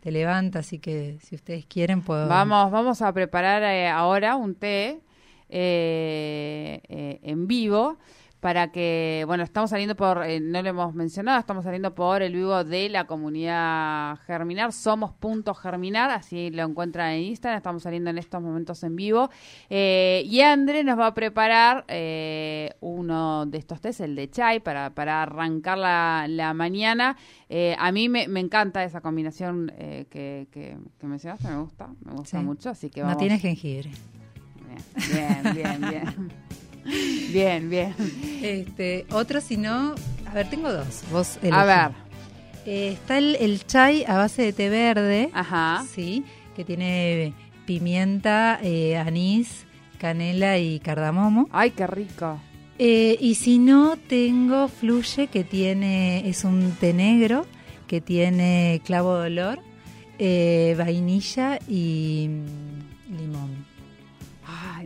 te, 0.01 0.13
levanta, 0.13 0.61
así 0.61 0.79
que 0.79 1.19
si 1.23 1.35
ustedes 1.35 1.67
quieren 1.67 2.03
puedo... 2.03 2.29
Vamos, 2.29 2.71
vamos 2.71 3.03
a 3.03 3.13
preparar 3.13 3.65
eh, 3.65 3.89
ahora 3.89 4.37
un 4.37 4.55
té 4.55 5.01
en 5.49 7.47
vivo 7.49 7.99
para 8.45 8.71
que, 8.71 9.25
bueno, 9.27 9.43
estamos 9.43 9.71
saliendo 9.71 9.97
por, 9.97 10.23
eh, 10.23 10.39
no 10.39 10.61
lo 10.61 10.69
hemos 10.69 10.95
mencionado, 10.95 11.41
estamos 11.41 11.65
saliendo 11.65 11.95
por 11.95 12.21
el 12.21 12.35
vivo 12.35 12.63
de 12.63 12.91
la 12.91 13.07
comunidad 13.07 14.19
Germinar, 14.27 14.71
somos 14.75 15.15
punto 15.15 15.55
Germinar, 15.55 16.11
así 16.11 16.51
lo 16.51 16.63
encuentran 16.65 17.13
en 17.13 17.23
Instagram, 17.23 17.57
estamos 17.57 17.85
saliendo 17.85 18.11
en 18.11 18.19
estos 18.19 18.43
momentos 18.43 18.83
en 18.83 18.97
vivo. 18.97 19.31
Eh, 19.71 20.25
y 20.27 20.43
André 20.43 20.85
nos 20.85 20.99
va 20.99 21.07
a 21.07 21.15
preparar 21.15 21.87
eh, 21.89 22.75
uno 22.81 23.47
de 23.47 23.57
estos 23.57 23.81
test, 23.81 24.01
el 24.01 24.15
de 24.15 24.29
chai, 24.29 24.61
para, 24.61 24.91
para 24.91 25.23
arrancar 25.23 25.79
la, 25.79 26.27
la 26.29 26.53
mañana. 26.53 27.17
a 27.79 27.93
mí 27.93 28.11
me, 28.11 28.29
me, 28.29 28.41
encanta 28.41 28.85
esa 28.85 29.01
combinación 29.01 29.73
que, 29.79 30.49
que, 30.51 30.77
mencionaste, 31.01 31.49
me 31.49 31.63
gusta, 31.63 31.89
me 32.05 32.13
gusta 32.13 32.43
mucho, 32.43 32.69
así 32.69 32.91
que 32.91 33.01
vamos. 33.01 33.17
No 33.17 33.21
tiene 33.21 33.39
jengibre. 33.39 33.91
bien, 35.15 35.55
bien. 35.55 35.81
bien. 35.81 35.81
Bien, 35.81 36.33
bien. 37.71 37.95
Este, 38.43 39.07
otro, 39.11 39.41
si 39.41 39.57
no, 39.57 39.95
a 40.27 40.35
ver, 40.35 40.51
tengo 40.51 40.73
dos. 40.73 41.03
Vos 41.11 41.39
A 41.51 41.65
ver. 41.65 42.05
Eh, 42.67 42.93
está 42.93 43.19
el, 43.19 43.37
el, 43.37 43.67
chai 43.67 44.05
a 44.05 44.17
base 44.17 44.43
de 44.43 44.53
té 44.53 44.69
verde. 44.69 45.31
Ajá. 45.33 45.85
Sí, 45.95 46.25
que 46.57 46.65
tiene 46.65 47.35
pimienta, 47.67 48.59
eh, 48.63 48.97
anís, 48.97 49.65
canela 49.99 50.59
y 50.59 50.81
cardamomo. 50.81 51.49
Ay, 51.53 51.71
qué 51.71 51.87
rico. 51.87 52.41
Eh, 52.79 53.17
y 53.21 53.37
si 53.37 53.59
no, 53.59 53.97
tengo 54.09 54.69
fluye 54.69 55.29
que 55.29 55.45
tiene, 55.45 56.29
es 56.29 56.45
un 56.45 56.73
té 56.73 56.93
negro 56.93 57.47
que 57.87 58.01
tiene 58.01 58.81
clavo 58.85 59.19
de 59.19 59.27
olor, 59.27 59.59
vainilla 60.77 61.59
y. 61.69 62.29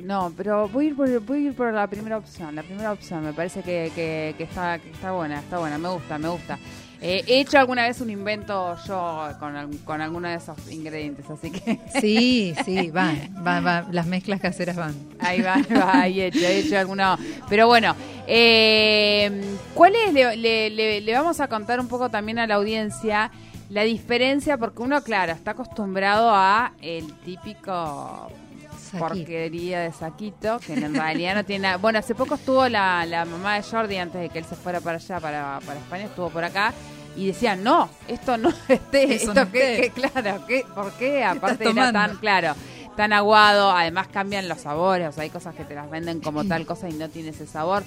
No, 0.09 0.33
pero 0.35 0.69
voy 0.71 0.87
a 0.87 0.89
ir 0.89 0.97
por, 0.97 1.21
voy 1.21 1.39
a 1.39 1.49
ir 1.51 1.55
por 1.55 1.71
la 1.71 1.87
primera 1.87 2.17
opción. 2.17 2.55
La 2.55 2.63
primera 2.63 2.93
opción 2.93 3.23
me 3.23 3.35
parece 3.35 3.63
que, 3.63 3.93
que, 3.95 4.43
está, 4.43 4.79
que 4.79 4.89
está 4.91 5.13
buena, 5.13 5.39
está 5.41 5.59
buena, 5.59 5.77
me 5.77 5.91
gusta, 5.91 6.17
me 6.17 6.29
gusta. 6.29 6.59
Eh, 7.03 7.23
he 7.27 7.41
hecho 7.41 7.59
alguna 7.59 7.83
vez 7.87 8.01
un 8.01 8.09
invento 8.09 8.75
yo 8.87 9.29
con, 9.39 9.77
con 9.85 10.01
alguno 10.01 10.27
de 10.29 10.37
esos 10.37 10.57
ingredientes, 10.73 11.29
así 11.29 11.51
que... 11.51 11.79
Sí, 12.01 12.55
sí, 12.65 12.91
van, 12.91 13.29
van, 13.45 13.63
van, 13.63 13.87
las 13.93 14.07
mezclas 14.07 14.41
caseras 14.41 14.77
van. 14.77 14.95
Ahí 15.21 15.43
va, 15.43 15.57
va, 15.77 16.01
ahí 16.01 16.23
he 16.23 16.27
hecho, 16.29 16.39
he 16.39 16.59
hecho 16.61 16.79
alguna... 16.79 17.19
Pero 17.51 17.67
bueno, 17.67 17.95
Eh, 18.27 19.31
¿Cuál 19.75 19.93
es? 19.95 20.15
Le, 20.15 20.37
le- 20.39 20.71
le- 20.71 21.01
le 21.03 21.13
vamos 21.13 21.39
a 21.41 21.49
contar 21.49 21.81
un 21.81 21.87
poco 21.89 22.09
también 22.09 22.39
a 22.39 22.47
la 22.47 22.55
audiencia 22.55 23.31
la 23.71 23.83
diferencia, 23.83 24.57
porque 24.57 24.81
uno, 24.81 25.03
claro, 25.03 25.33
está 25.35 25.51
acostumbrado 25.51 26.31
a 26.35 26.73
el 26.81 27.13
típico 27.21 28.33
Saquito. 28.79 28.99
porquería 29.09 29.81
de 29.81 29.93
saquito, 29.93 30.59
que 30.61 30.75
en 30.75 30.95
realidad 30.95 31.35
no 31.35 31.45
tiene 31.45 31.63
nada. 31.65 31.77
Bueno, 31.77 31.99
hace 31.99 32.15
poco 32.15 32.37
estuvo 32.37 32.69
la, 32.69 33.05
la 33.07 33.25
mamá 33.25 33.57
de 33.57 33.63
Jordi, 33.63 33.97
antes 33.97 34.21
de 34.21 34.29
que 34.31 34.39
él 34.39 34.45
se 34.45 34.57
fuera 34.57 34.81
para 34.81 34.97
allá, 34.97 35.21
para, 35.21 35.61
para 35.67 35.79
España, 35.79 36.05
estuvo 36.05 36.31
por 36.31 36.45
acá. 36.45 36.73
Y 37.17 37.27
decía, 37.27 37.57
no, 37.57 37.89
esto 38.07 38.37
no 38.37 38.51
esté, 38.69 39.15
esto 39.17 39.35
no 39.35 39.51
que, 39.51 39.91
que- 39.95 40.09
claro, 40.09 40.45
¿qué, 40.47 40.65
¿por 40.75 40.93
qué? 40.93 41.25
Aparte 41.25 41.65
era 41.71 41.93
tan, 41.93 42.17
claro, 42.17 42.55
tan 42.97 43.13
aguado, 43.13 43.71
además 43.73 44.07
cambian 44.09 44.49
los 44.49 44.61
sabores, 44.61 45.09
o 45.09 45.13
sea, 45.13 45.25
hay 45.25 45.31
cosas 45.31 45.55
que 45.57 45.65
te 45.65 45.75
las 45.75 45.91
venden 45.91 46.21
como 46.21 46.45
tal 46.49 46.65
cosa 46.67 46.89
y 46.89 46.93
no 46.93 47.09
tiene 47.09 47.31
ese 47.31 47.47
sabor. 47.47 47.83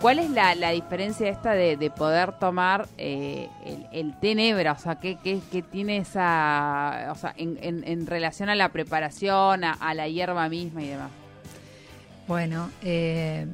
¿Cuál 0.00 0.20
es 0.20 0.30
la, 0.30 0.54
la 0.54 0.70
diferencia 0.70 1.28
esta 1.28 1.52
de, 1.54 1.76
de 1.76 1.90
poder 1.90 2.32
tomar 2.38 2.86
eh, 2.98 3.48
el, 3.66 3.86
el 3.92 4.20
té 4.20 4.36
nebra? 4.36 4.72
O 4.72 4.78
sea, 4.78 5.00
¿qué, 5.00 5.18
qué, 5.24 5.40
qué 5.50 5.60
tiene 5.62 5.96
esa, 5.98 7.08
o 7.10 7.16
sea, 7.16 7.34
en, 7.36 7.58
en, 7.62 7.82
en 7.86 8.06
relación 8.06 8.48
a 8.48 8.54
la 8.54 8.68
preparación, 8.68 9.64
a, 9.64 9.72
a 9.72 9.94
la 9.94 10.06
hierba 10.08 10.48
misma 10.48 10.82
y 10.84 10.88
demás? 10.88 11.10
Bueno, 12.28 12.70
eh, 12.82 13.46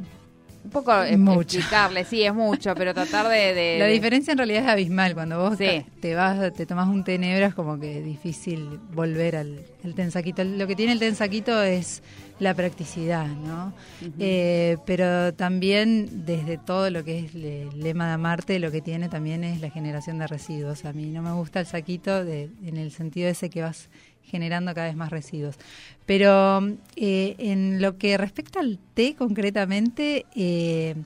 Un 0.65 0.71
poco 0.71 1.01
es- 1.03 1.17
Mucho. 1.19 1.41
explicarle, 1.57 2.05
sí, 2.05 2.23
es 2.25 2.35
mucho, 2.35 2.75
pero 2.75 2.93
tratar 2.93 3.27
de... 3.29 3.55
de- 3.55 3.77
la 3.79 3.87
diferencia 3.87 4.33
en 4.33 4.39
realidad 4.39 4.65
es 4.65 4.69
abismal. 4.69 5.15
Cuando 5.15 5.39
vos 5.39 5.57
Sí. 5.57 5.87
te- 6.01 6.15
vas, 6.15 6.53
te 6.53 6.67
tomas 6.67 6.89
un 6.89 7.05
té 7.05 7.17
negro 7.19 7.47
es 7.47 7.55
como 7.55 7.79
que 7.81 8.03
difícil 8.03 8.81
volver 8.93 9.37
al 9.37 9.61
el 9.83 9.95
tensaquito. 9.95 10.45
Lo 10.45 10.67
que 10.67 10.77
tiene 10.77 10.93
el 10.93 10.99
tensaquito 10.99 11.63
es 11.63 12.03
la 12.41 12.55
practicidad, 12.55 13.27
¿no? 13.27 13.73
Eh, 14.19 14.77
pero 14.87 15.33
también 15.35 16.27
desde 16.27 16.59
todo 16.59 16.91
lo 16.91 17.05
que 17.05 17.21
es 17.21 17.35
el 17.35 17.81
lema 17.81 18.11
de 18.11 18.19
Marte, 18.19 18.59
lo 18.59 18.73
que 18.73 18.81
tiene 18.81 19.09
también 19.09 19.45
es 19.45 19.61
la 19.61 19.71
generación 19.71 20.19
de 20.19 20.27
residuos. 20.27 20.85
A 20.85 20.93
mí 20.93 21.07
no 21.07 21.23
me 21.23 21.33
gusta 21.33 21.61
el 21.61 21.67
saquito 21.67 22.25
de, 22.25 22.51
en 22.65 22.77
el 22.77 22.91
sentido 22.91 23.29
ese 23.29 23.51
que 23.51 23.63
vas 23.63 23.89
generando 24.25 24.75
cada 24.75 24.89
vez 24.89 24.97
más 24.97 25.11
residuos. 25.11 25.57
Pero 26.07 26.61
eh, 26.97 27.37
en 27.39 27.81
lo 27.81 27.99
que 27.99 28.17
respecta 28.19 28.61
al 28.61 28.79
té 28.95 29.15
concretamente, 29.15 30.27
eh, 30.35 30.97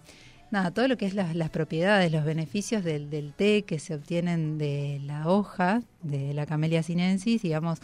nada, 0.51 0.71
todo 0.71 0.89
lo 0.89 0.97
que 0.97 1.07
es 1.07 1.15
las, 1.15 1.37
las 1.37 1.51
propiedades, 1.51 2.11
los 2.11 2.25
beneficios 2.25 2.85
del, 2.85 3.11
del 3.11 3.35
té 3.35 3.65
que 3.65 3.79
se 3.79 3.95
obtienen 3.95 4.57
de 4.57 5.01
la 5.05 5.29
hoja, 5.29 5.83
de 6.03 6.33
la 6.33 6.47
Camellia 6.47 6.83
sinensis, 6.83 7.43
digamos, 7.43 7.81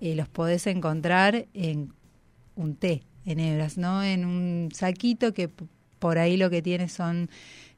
eh, 0.00 0.14
los 0.14 0.28
podés 0.28 0.66
encontrar 0.66 1.46
en 1.54 1.92
un 2.58 2.76
té, 2.76 3.02
en 3.24 3.40
hebras, 3.40 3.78
¿no? 3.78 4.02
En 4.02 4.24
un 4.24 4.68
saquito 4.74 5.32
que 5.32 5.48
por 5.98 6.18
ahí 6.18 6.36
lo 6.36 6.50
que 6.50 6.60
tiene 6.62 6.88
son, 6.88 7.28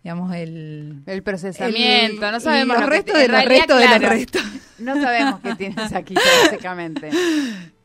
digamos, 0.03 0.35
el... 0.35 1.03
El 1.07 1.23
procesamiento, 1.23 2.27
el- 2.27 2.33
no 2.33 2.41
sabemos 2.41 2.79
los 2.81 2.89
restos 2.89 3.19
de 3.19 3.29
los 3.29 3.45
restos 3.45 3.79
de 3.81 3.87
los 3.89 4.09
restos. 4.09 4.43
No 4.79 4.95
sabemos 5.01 5.41
qué 5.41 5.55
tiene 5.57 5.89
saquito, 5.89 6.21
básicamente. 6.45 7.11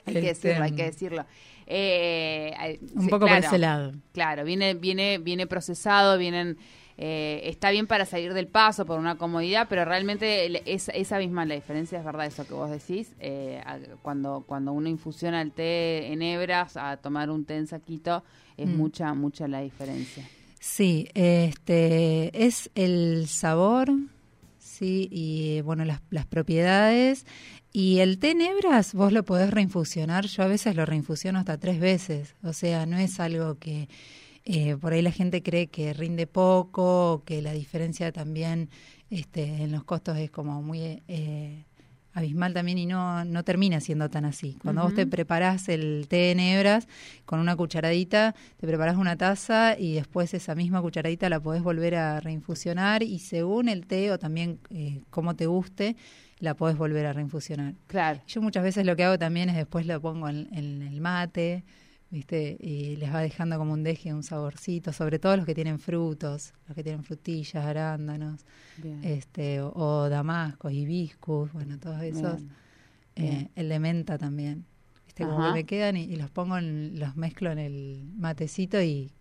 Hay 0.05 0.13
que 0.13 0.21
decirlo, 0.21 0.63
hay 0.63 0.71
que 0.71 0.83
decirlo. 0.83 1.25
Eh, 1.67 2.79
Un 2.93 3.07
poco 3.07 3.21
por 3.21 3.29
claro, 3.29 3.47
ese 3.47 3.57
lado. 3.57 3.93
Claro, 4.13 4.43
viene, 4.45 4.73
viene, 4.75 5.17
viene 5.17 5.47
procesado, 5.47 6.17
vienen, 6.17 6.57
eh, 6.97 7.41
está 7.45 7.71
bien 7.71 7.87
para 7.87 8.05
salir 8.05 8.33
del 8.33 8.47
paso 8.47 8.85
por 8.85 8.99
una 8.99 9.17
comodidad, 9.17 9.67
pero 9.69 9.83
realmente 9.85 10.71
es, 10.73 10.89
es 10.93 11.11
abismal 11.11 11.49
la 11.49 11.55
diferencia, 11.55 11.99
es 11.99 12.05
verdad 12.05 12.25
eso 12.25 12.47
que 12.47 12.53
vos 12.53 12.69
decís. 12.69 13.13
eh, 13.19 13.61
cuando, 14.01 14.43
cuando 14.47 14.71
uno 14.71 14.87
infusiona 14.89 15.41
el 15.41 15.51
té 15.51 16.11
en 16.13 16.21
hebras 16.21 16.77
a 16.77 16.97
tomar 16.97 17.29
un 17.29 17.43
té 17.45 17.57
en 17.57 17.67
saquito, 17.67 18.23
es 18.57 18.67
Mm. 18.67 18.77
mucha, 18.77 19.13
mucha 19.13 19.47
la 19.47 19.59
diferencia. 19.61 20.27
Sí, 20.59 21.07
este 21.13 22.31
es 22.45 22.71
el 22.75 23.27
sabor, 23.27 23.89
sí, 24.57 25.07
y 25.11 25.61
bueno, 25.61 25.85
las, 25.85 26.01
las 26.09 26.25
propiedades. 26.25 27.25
Y 27.71 27.99
el 27.99 28.19
té 28.19 28.31
en 28.31 28.41
hebras 28.41 28.93
vos 28.93 29.11
lo 29.11 29.23
podés 29.25 29.51
reinfusionar. 29.51 30.25
Yo 30.27 30.43
a 30.43 30.47
veces 30.47 30.75
lo 30.75 30.85
reinfusiono 30.85 31.39
hasta 31.39 31.57
tres 31.57 31.79
veces. 31.79 32.33
O 32.41 32.53
sea, 32.53 32.85
no 32.85 32.97
es 32.97 33.19
algo 33.19 33.59
que 33.59 33.89
eh, 34.45 34.77
por 34.77 34.93
ahí 34.93 35.01
la 35.01 35.11
gente 35.11 35.41
cree 35.41 35.67
que 35.67 35.93
rinde 35.93 36.27
poco, 36.27 37.23
que 37.25 37.41
la 37.41 37.51
diferencia 37.51 38.11
también 38.11 38.69
este, 39.09 39.63
en 39.63 39.71
los 39.71 39.83
costos 39.83 40.17
es 40.19 40.29
como 40.29 40.61
muy 40.61 41.01
eh, 41.07 41.65
abismal 42.13 42.53
también 42.53 42.77
y 42.77 42.85
no, 42.85 43.25
no 43.25 43.43
termina 43.43 43.79
siendo 43.81 44.07
tan 44.09 44.23
así. 44.23 44.57
Cuando 44.61 44.83
vos 44.83 44.93
te 44.93 45.07
preparás 45.07 45.67
el 45.67 46.05
té 46.07 46.29
en 46.29 46.39
hebras 46.39 46.87
con 47.25 47.39
una 47.39 47.55
cucharadita, 47.55 48.35
te 48.57 48.67
preparás 48.67 48.97
una 48.97 49.17
taza 49.17 49.77
y 49.79 49.95
después 49.95 50.33
esa 50.35 50.53
misma 50.53 50.79
cucharadita 50.79 51.27
la 51.27 51.39
podés 51.39 51.63
volver 51.63 51.95
a 51.95 52.19
reinfusionar 52.19 53.01
y 53.01 53.19
según 53.19 53.67
el 53.67 53.87
té 53.87 54.11
o 54.11 54.19
también 54.19 54.59
eh, 54.69 55.01
cómo 55.09 55.35
te 55.35 55.47
guste, 55.47 55.95
la 56.39 56.53
podés 56.53 56.77
volver 56.77 57.07
a 57.07 57.13
reinfusionar. 57.13 57.73
Claro. 57.87 58.21
Yo 58.27 58.43
muchas 58.43 58.63
veces 58.63 58.85
lo 58.85 58.95
que 58.95 59.05
hago 59.05 59.17
también 59.17 59.49
es 59.49 59.55
después 59.55 59.87
lo 59.87 59.99
pongo 59.99 60.29
en, 60.29 60.47
en 60.53 60.83
el 60.83 61.01
mate, 61.01 61.63
¿viste? 62.15 62.55
Y 62.62 62.95
les 62.95 63.13
va 63.13 63.19
dejando 63.19 63.57
como 63.57 63.74
un 63.74 63.84
deje, 63.84 64.13
un 64.13 64.24
saborcito, 64.24 64.93
sobre 64.93 65.19
todo 65.19 65.36
los 65.36 65.45
que 65.45 65.53
tienen 65.53 65.79
frutos, 65.79 66.53
los 66.65 66.74
que 66.74 66.81
tienen 66.81 67.03
frutillas, 67.03 67.65
arándanos, 67.65 68.45
Bien. 68.77 69.03
este, 69.03 69.60
o, 69.60 69.74
o 69.75 70.07
damascos, 70.07 70.72
hibiscus, 70.72 71.51
bueno, 71.51 71.77
todos 71.77 72.01
esos. 72.01 72.41
Eh, 73.17 73.22
Bien. 73.22 73.51
el 73.55 73.67
de 73.67 73.79
menta 73.79 74.17
también. 74.17 74.65
¿Viste? 75.05 75.25
Como 75.25 75.45
que 75.45 75.51
me 75.51 75.63
quedan 75.65 75.98
y, 75.98 76.03
y 76.03 76.15
los 76.15 76.29
pongo, 76.29 76.57
en, 76.57 76.98
los 76.98 77.17
mezclo 77.17 77.51
en 77.51 77.60
el 77.60 78.10
matecito 78.15 78.81
y 78.81 79.12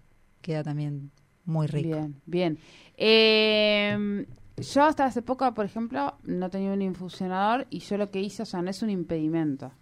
queda 0.41 0.63
también 0.63 1.11
muy 1.45 1.67
rico. 1.67 1.97
Bien, 1.97 2.21
bien. 2.27 2.59
Eh, 2.97 4.25
yo 4.57 4.85
hasta 4.85 5.05
hace 5.05 5.21
poco, 5.21 5.53
por 5.53 5.65
ejemplo, 5.65 6.17
no 6.23 6.49
tenía 6.49 6.73
un 6.73 6.83
infusionador 6.83 7.67
y 7.71 7.81
yo 7.81 7.97
lo 7.97 8.13
que 8.13 8.21
hice, 8.21 8.45
o 8.45 8.47
sea, 8.47 8.63
no 8.63 8.71
es 8.71 8.83
un 8.83 8.91
impedimento. 8.91 9.73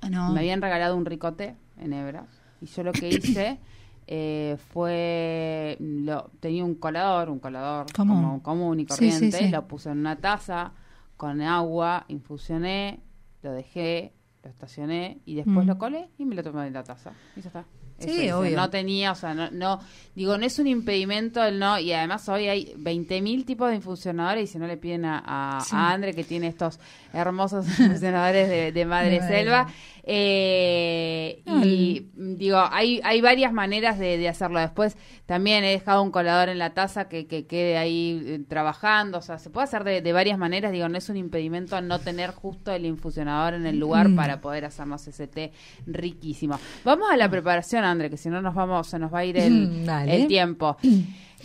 Ah, 0.00 0.08
no. 0.08 0.32
Me 0.32 0.40
habían 0.40 0.62
regalado 0.62 0.96
un 0.96 1.04
ricote 1.04 1.54
en 1.76 1.92
hebra 1.92 2.26
y 2.62 2.66
yo 2.66 2.82
lo 2.82 2.92
que 2.92 3.08
hice 3.08 3.58
eh, 4.06 4.56
fue, 4.72 5.76
lo, 5.80 6.30
tenía 6.40 6.64
un 6.64 6.74
colador, 6.74 7.30
un 7.30 7.38
colador 7.38 7.86
Común. 7.92 8.16
como 8.22 8.42
común 8.42 8.80
y 8.80 8.82
Sí, 8.84 8.88
sí, 8.88 8.94
corriente, 9.10 9.38
sí. 9.38 9.48
lo 9.50 9.66
puse 9.68 9.90
en 9.90 9.98
una 9.98 10.16
taza 10.16 10.72
con 11.16 11.40
agua, 11.40 12.04
infusioné, 12.08 13.00
lo 13.42 13.52
dejé, 13.52 14.12
lo 14.42 14.50
estacioné 14.50 15.20
y 15.24 15.34
después 15.36 15.64
Mm. 15.64 15.68
lo 15.68 15.78
colé 15.78 16.08
y 16.18 16.24
me 16.24 16.34
lo 16.34 16.42
tomé 16.42 16.64
de 16.64 16.70
la 16.72 16.82
taza. 16.82 17.12
Y 17.36 17.40
ya 17.42 17.48
está. 17.48 17.64
Sí, 17.98 18.26
Eso 18.26 18.40
obvio. 18.40 18.56
No 18.56 18.68
tenía, 18.68 19.12
o 19.12 19.14
sea, 19.14 19.32
no, 19.32 19.48
no, 19.52 19.78
digo, 20.16 20.36
no 20.36 20.44
es 20.44 20.58
un 20.58 20.66
impedimento 20.66 21.44
el 21.44 21.60
no, 21.60 21.78
y 21.78 21.92
además 21.92 22.28
hoy 22.28 22.48
hay 22.48 22.74
20.000 22.76 23.44
tipos 23.44 23.68
de 23.70 23.76
infusionadores 23.76 24.50
y 24.50 24.52
si 24.52 24.58
no 24.58 24.66
le 24.66 24.76
piden 24.76 25.04
a, 25.04 25.22
a, 25.24 25.60
Sí. 25.60 25.76
a 25.76 25.92
Andre 25.92 26.12
que 26.12 26.24
tiene 26.24 26.48
estos 26.48 26.80
hermosos 27.12 27.64
infusionadores 27.78 28.48
de, 28.48 28.72
de 28.72 28.84
Madre 28.86 29.10
De 29.10 29.20
madre. 29.20 29.36
Selva, 29.36 29.66
eh, 30.04 31.42
y 31.64 32.06
digo, 32.16 32.58
hay, 32.70 33.00
hay 33.04 33.20
varias 33.20 33.52
maneras 33.52 33.98
de, 33.98 34.18
de 34.18 34.28
hacerlo. 34.28 34.58
Después 34.60 34.96
también 35.26 35.62
he 35.64 35.70
dejado 35.70 36.02
un 36.02 36.10
colador 36.10 36.48
en 36.48 36.58
la 36.58 36.70
taza 36.74 37.08
que, 37.08 37.26
que 37.26 37.46
quede 37.46 37.78
ahí 37.78 38.22
eh, 38.26 38.40
trabajando. 38.48 39.18
O 39.18 39.22
sea, 39.22 39.38
se 39.38 39.50
puede 39.50 39.64
hacer 39.64 39.84
de, 39.84 40.00
de 40.02 40.12
varias 40.12 40.38
maneras. 40.38 40.72
Digo, 40.72 40.88
no 40.88 40.98
es 40.98 41.08
un 41.08 41.16
impedimento 41.16 41.80
no 41.80 41.98
tener 42.00 42.30
justo 42.32 42.72
el 42.72 42.84
infusionador 42.86 43.54
en 43.54 43.66
el 43.66 43.78
lugar 43.78 44.08
Mm. 44.08 44.16
para 44.16 44.40
poder 44.40 44.64
hacernos 44.64 45.06
ese 45.06 45.26
té 45.28 45.52
riquísimo. 45.86 46.58
Vamos 46.84 47.08
a 47.10 47.16
la 47.16 47.28
preparación, 47.30 47.84
André, 47.84 48.10
que 48.10 48.16
si 48.16 48.28
no 48.28 48.42
nos 48.42 48.54
vamos, 48.54 48.88
se 48.88 48.98
nos 48.98 49.12
va 49.14 49.20
a 49.20 49.24
ir 49.24 49.36
el, 49.36 49.68
Mm, 49.86 49.88
el 50.08 50.26
tiempo. 50.26 50.76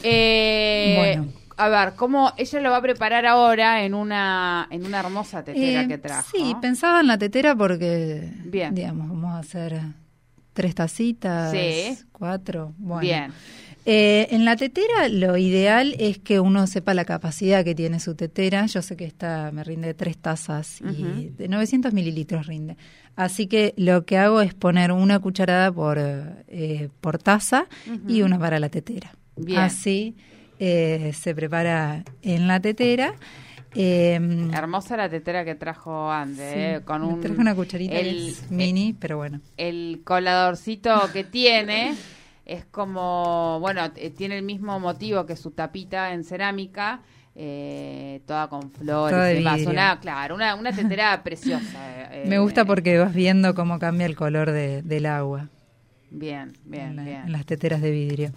Eh, 0.04 0.96
Bueno. 0.98 1.47
A 1.58 1.70
ver, 1.70 1.96
¿cómo 1.96 2.32
ella 2.38 2.62
lo 2.62 2.70
va 2.72 2.78
a 2.78 2.82
preparar 2.82 3.26
ahora 3.26 3.84
en 3.84 3.94
una 3.96 4.68
en 4.70 4.86
una 4.86 5.00
hermosa 5.00 5.44
tetera 5.44 5.82
Eh, 5.82 5.88
que 5.88 5.98
trajo? 5.98 6.30
Sí, 6.38 6.56
pensaba 6.62 7.00
en 7.02 7.08
la 7.08 7.18
tetera 7.18 7.56
porque, 7.56 8.32
Bien. 8.46 8.76
digamos, 8.76 9.10
vamos 9.10 9.34
a 9.34 9.40
hacer 9.40 9.82
tres 10.54 10.76
tacitas, 10.76 11.52
Sí. 11.52 11.98
cuatro. 12.12 12.74
Bueno. 12.78 13.02
Bien. 13.02 13.32
Eh, 13.90 14.28
en 14.32 14.44
la 14.46 14.56
tetera 14.58 15.08
lo 15.10 15.38
ideal 15.38 15.96
es 15.98 16.18
que 16.20 16.40
uno 16.42 16.68
sepa 16.68 16.94
la 16.94 17.06
capacidad 17.06 17.64
que 17.64 17.74
tiene 17.74 18.00
su 18.02 18.16
tetera. 18.16 18.66
Yo 18.66 18.82
sé 18.82 18.96
que 18.98 19.06
esta 19.06 19.50
me 19.52 19.64
rinde 19.64 19.94
tres 19.94 20.18
tazas 20.18 20.82
y 20.82 20.86
Ujú. 20.86 21.36
de 21.38 21.48
900 21.48 21.94
mililitros 21.94 22.48
rinde. 22.48 22.76
Así 23.16 23.48
que 23.48 23.74
lo 23.78 24.06
que 24.06 24.18
hago 24.18 24.42
es 24.42 24.54
poner 24.54 24.92
una 24.92 25.20
cucharada 25.20 25.72
por, 25.72 25.98
eh, 26.00 26.90
por 27.02 27.18
taza 27.18 27.66
y 28.08 28.22
una 28.22 28.38
para 28.38 28.60
la 28.60 28.70
tetera. 28.70 29.12
Bien. 29.38 29.60
Así 29.60 30.16
eh, 30.60 31.12
se 31.14 31.34
prepara 31.36 32.04
en 32.22 32.48
la 32.48 32.60
tetera. 32.60 33.14
Eh, 33.76 34.20
Hermosa 34.54 34.98
la 34.98 35.10
tetera 35.10 35.46
que 35.46 35.54
trajo 35.56 36.12
Ande, 36.12 36.36
sí, 36.54 36.60
eh, 36.60 36.82
con 36.86 37.04
un 37.04 37.22
traje 37.22 37.40
una 37.40 37.54
cucharita 37.54 37.96
el, 38.00 38.30
es 38.30 38.50
mini, 38.50 38.94
pero 38.94 39.18
bueno. 39.18 39.40
el 39.58 40.02
coladorcito 40.04 41.12
que 41.14 41.24
tiene 41.24 41.94
es 42.46 42.66
como, 42.66 43.60
bueno, 43.60 43.92
t- 43.92 44.10
tiene 44.12 44.38
el 44.38 44.44
mismo 44.44 44.80
motivo 44.80 45.26
que 45.26 45.36
su 45.36 45.52
tapita 45.52 46.14
en 46.14 46.24
cerámica, 46.24 47.02
eh, 47.36 48.22
toda 48.26 48.48
con 48.48 48.72
flores 48.72 49.32
y 49.34 49.36
demás. 49.36 49.62
Una, 49.68 50.00
claro, 50.00 50.34
una, 50.34 50.56
una 50.56 50.72
tetera 50.72 51.22
preciosa. 51.24 52.14
eh, 52.14 52.24
Me 52.26 52.40
gusta 52.40 52.62
eh, 52.62 52.66
porque 52.66 52.98
vas 52.98 53.14
viendo 53.14 53.54
cómo 53.54 53.78
cambia 53.80 54.06
el 54.08 54.16
color 54.16 54.52
de- 54.52 54.82
del 54.82 55.06
agua. 55.06 55.50
Bien, 56.10 56.54
bien, 56.66 56.92
en, 56.92 56.96
la- 56.96 57.04
bien. 57.04 57.22
en 57.26 57.32
las 57.34 57.46
teteras 57.46 57.82
de 57.82 57.92
vidrio. 57.92 58.32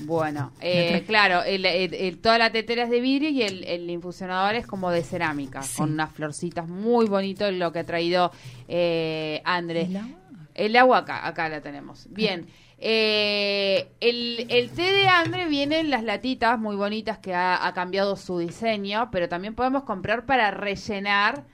Bueno, 0.00 0.52
eh, 0.60 1.04
claro, 1.06 1.42
el, 1.42 1.64
el- 1.66 1.94
el- 1.94 2.18
toda 2.18 2.38
la 2.38 2.50
tetera 2.52 2.84
es 2.84 2.90
de 2.90 3.00
vidrio 3.00 3.30
y 3.30 3.42
el, 3.42 3.90
infusionador 3.90 4.54
es 4.54 4.66
como 4.66 4.90
de 4.90 5.02
cerámica, 5.02 5.62
Sí. 5.62 5.78
con 5.78 5.92
unas 5.92 6.12
florcitas 6.12 6.68
muy 6.68 7.06
bonito 7.06 7.50
lo 7.50 7.72
que 7.72 7.80
ha 7.80 7.84
traído 7.86 8.30
eh, 8.68 9.40
Andrés. 9.44 9.88
¿El 9.88 9.96
agua? 9.96 10.18
El 10.54 10.76
agua 10.76 10.98
acá, 10.98 11.26
acá 11.26 11.48
la 11.48 11.60
tenemos. 11.60 12.06
Bien. 12.10 12.46
Eh, 12.80 13.88
el, 14.00 14.46
el 14.50 14.70
té 14.70 14.82
de 14.82 15.08
Andre 15.08 15.46
viene 15.46 15.80
en 15.80 15.90
las 15.90 16.04
latitas 16.04 16.58
muy 16.58 16.76
bonitas 16.76 17.18
que 17.18 17.34
ha, 17.34 17.66
ha 17.66 17.74
cambiado 17.74 18.16
su 18.16 18.38
diseño, 18.38 19.08
pero 19.10 19.28
también 19.28 19.54
podemos 19.54 19.82
comprar 19.84 20.26
para 20.26 20.50
rellenar. 20.50 21.44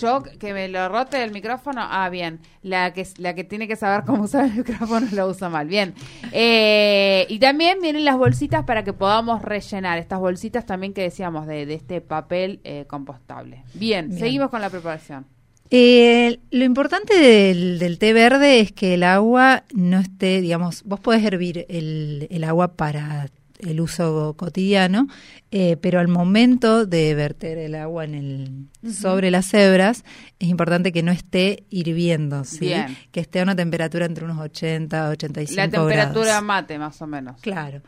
Yo 0.00 0.22
que 0.22 0.52
me 0.52 0.68
lo 0.68 0.88
rote 0.88 1.22
el 1.22 1.30
micrófono, 1.32 1.80
ah 1.82 2.08
bien, 2.08 2.40
la 2.62 2.92
que 2.92 3.06
la 3.18 3.34
que 3.34 3.44
tiene 3.44 3.68
que 3.68 3.76
saber 3.76 4.04
cómo 4.04 4.24
usar 4.24 4.46
el 4.46 4.54
micrófono 4.56 5.06
lo 5.12 5.28
usa 5.28 5.48
mal, 5.48 5.68
bien. 5.68 5.94
Eh, 6.32 7.26
y 7.28 7.38
también 7.38 7.78
vienen 7.80 8.04
las 8.04 8.16
bolsitas 8.16 8.64
para 8.64 8.84
que 8.84 8.92
podamos 8.92 9.42
rellenar 9.42 9.98
estas 9.98 10.18
bolsitas 10.18 10.66
también 10.66 10.92
que 10.92 11.02
decíamos 11.02 11.46
de, 11.46 11.66
de 11.66 11.74
este 11.74 12.00
papel 12.00 12.60
eh, 12.64 12.84
compostable. 12.88 13.62
Bien, 13.74 14.08
Bien. 14.08 14.18
seguimos 14.18 14.50
con 14.50 14.60
la 14.60 14.70
preparación. 14.70 15.26
Eh, 15.70 16.38
lo 16.50 16.64
importante 16.64 17.16
del, 17.18 17.78
del 17.78 17.98
té 17.98 18.12
verde 18.12 18.60
es 18.60 18.70
que 18.72 18.94
el 18.94 19.02
agua 19.02 19.64
no 19.74 19.98
esté, 19.98 20.40
digamos, 20.40 20.84
vos 20.84 21.00
podés 21.00 21.24
hervir 21.24 21.66
el, 21.68 22.28
el 22.30 22.44
agua 22.44 22.76
para 22.76 23.28
el 23.60 23.80
uso 23.80 24.34
cotidiano, 24.36 25.08
eh, 25.50 25.76
pero 25.80 26.00
al 26.00 26.08
momento 26.08 26.86
de 26.86 27.14
verter 27.14 27.58
el 27.58 27.74
agua 27.74 28.04
en 28.04 28.14
el, 28.14 28.92
sobre 28.92 29.30
las 29.30 29.52
hebras, 29.54 30.04
es 30.38 30.48
importante 30.48 30.92
que 30.92 31.02
no 31.02 31.12
esté 31.12 31.64
hirviendo, 31.70 32.44
¿sí? 32.44 32.66
Bien. 32.66 32.96
que 33.12 33.20
esté 33.20 33.40
a 33.40 33.42
una 33.42 33.56
temperatura 33.56 34.06
entre 34.06 34.24
unos 34.24 34.38
80 34.38 35.08
85 35.10 35.56
La 35.56 35.68
temperatura 35.68 36.24
grados. 36.26 36.44
mate, 36.44 36.78
más 36.78 37.00
o 37.02 37.06
menos. 37.06 37.40
Claro, 37.40 37.82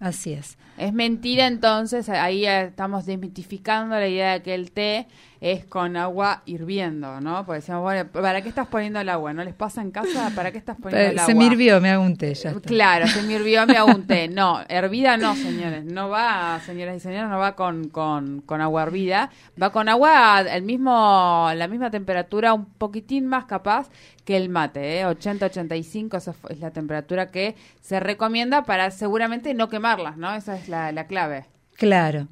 así 0.00 0.32
es. 0.32 0.58
Es 0.78 0.92
mentira, 0.92 1.46
entonces, 1.46 2.08
ahí 2.08 2.46
estamos 2.46 3.06
desmitificando 3.06 3.94
la 3.94 4.08
idea 4.08 4.32
de 4.32 4.42
que 4.42 4.54
el 4.54 4.72
té 4.72 5.06
es 5.42 5.64
con 5.64 5.96
agua 5.96 6.42
hirviendo, 6.46 7.20
¿no? 7.20 7.44
Porque 7.44 7.58
decíamos, 7.58 7.82
bueno, 7.82 8.08
¿para 8.12 8.42
qué 8.42 8.48
estás 8.48 8.68
poniendo 8.68 9.00
el 9.00 9.08
agua? 9.08 9.32
¿No 9.32 9.42
les 9.42 9.54
pasa 9.54 9.82
en 9.82 9.90
casa? 9.90 10.30
¿Para 10.36 10.52
qué 10.52 10.58
estás 10.58 10.76
poniendo 10.80 11.10
el 11.10 11.18
agua? 11.18 11.26
Se 11.26 11.34
me 11.34 11.46
hirvió, 11.46 11.80
me 11.80 11.90
hago 11.90 12.04
un 12.04 12.16
té, 12.16 12.32
ya 12.32 12.50
está. 12.50 12.60
Claro, 12.60 13.08
se 13.08 13.22
me 13.22 13.32
hirvió, 13.32 13.66
me 13.66 13.76
hago 13.76 13.90
un 13.90 14.06
té. 14.06 14.28
No, 14.32 14.60
hervida 14.68 15.16
no, 15.16 15.34
señores. 15.34 15.84
No 15.84 16.08
va, 16.08 16.60
señoras 16.64 16.96
y 16.96 17.00
señores, 17.00 17.28
no 17.28 17.38
va 17.38 17.56
con, 17.56 17.88
con, 17.88 18.40
con 18.42 18.60
agua 18.60 18.84
hervida. 18.84 19.30
Va 19.60 19.72
con 19.72 19.88
agua 19.88 20.36
al 20.38 20.62
mismo, 20.62 21.50
la 21.56 21.66
misma 21.66 21.90
temperatura, 21.90 22.54
un 22.54 22.66
poquitín 22.66 23.26
más 23.26 23.46
capaz 23.46 23.90
que 24.24 24.36
el 24.36 24.48
mate, 24.48 25.00
¿eh? 25.00 25.06
80-85, 25.06 26.18
esa 26.18 26.34
es 26.50 26.60
la 26.60 26.70
temperatura 26.70 27.32
que 27.32 27.56
se 27.80 27.98
recomienda 27.98 28.62
para 28.62 28.92
seguramente 28.92 29.54
no 29.54 29.68
quemarlas, 29.68 30.16
¿no? 30.16 30.32
Esa 30.34 30.56
es 30.56 30.68
la, 30.68 30.92
la 30.92 31.08
clave. 31.08 31.46
Claro. 31.76 32.28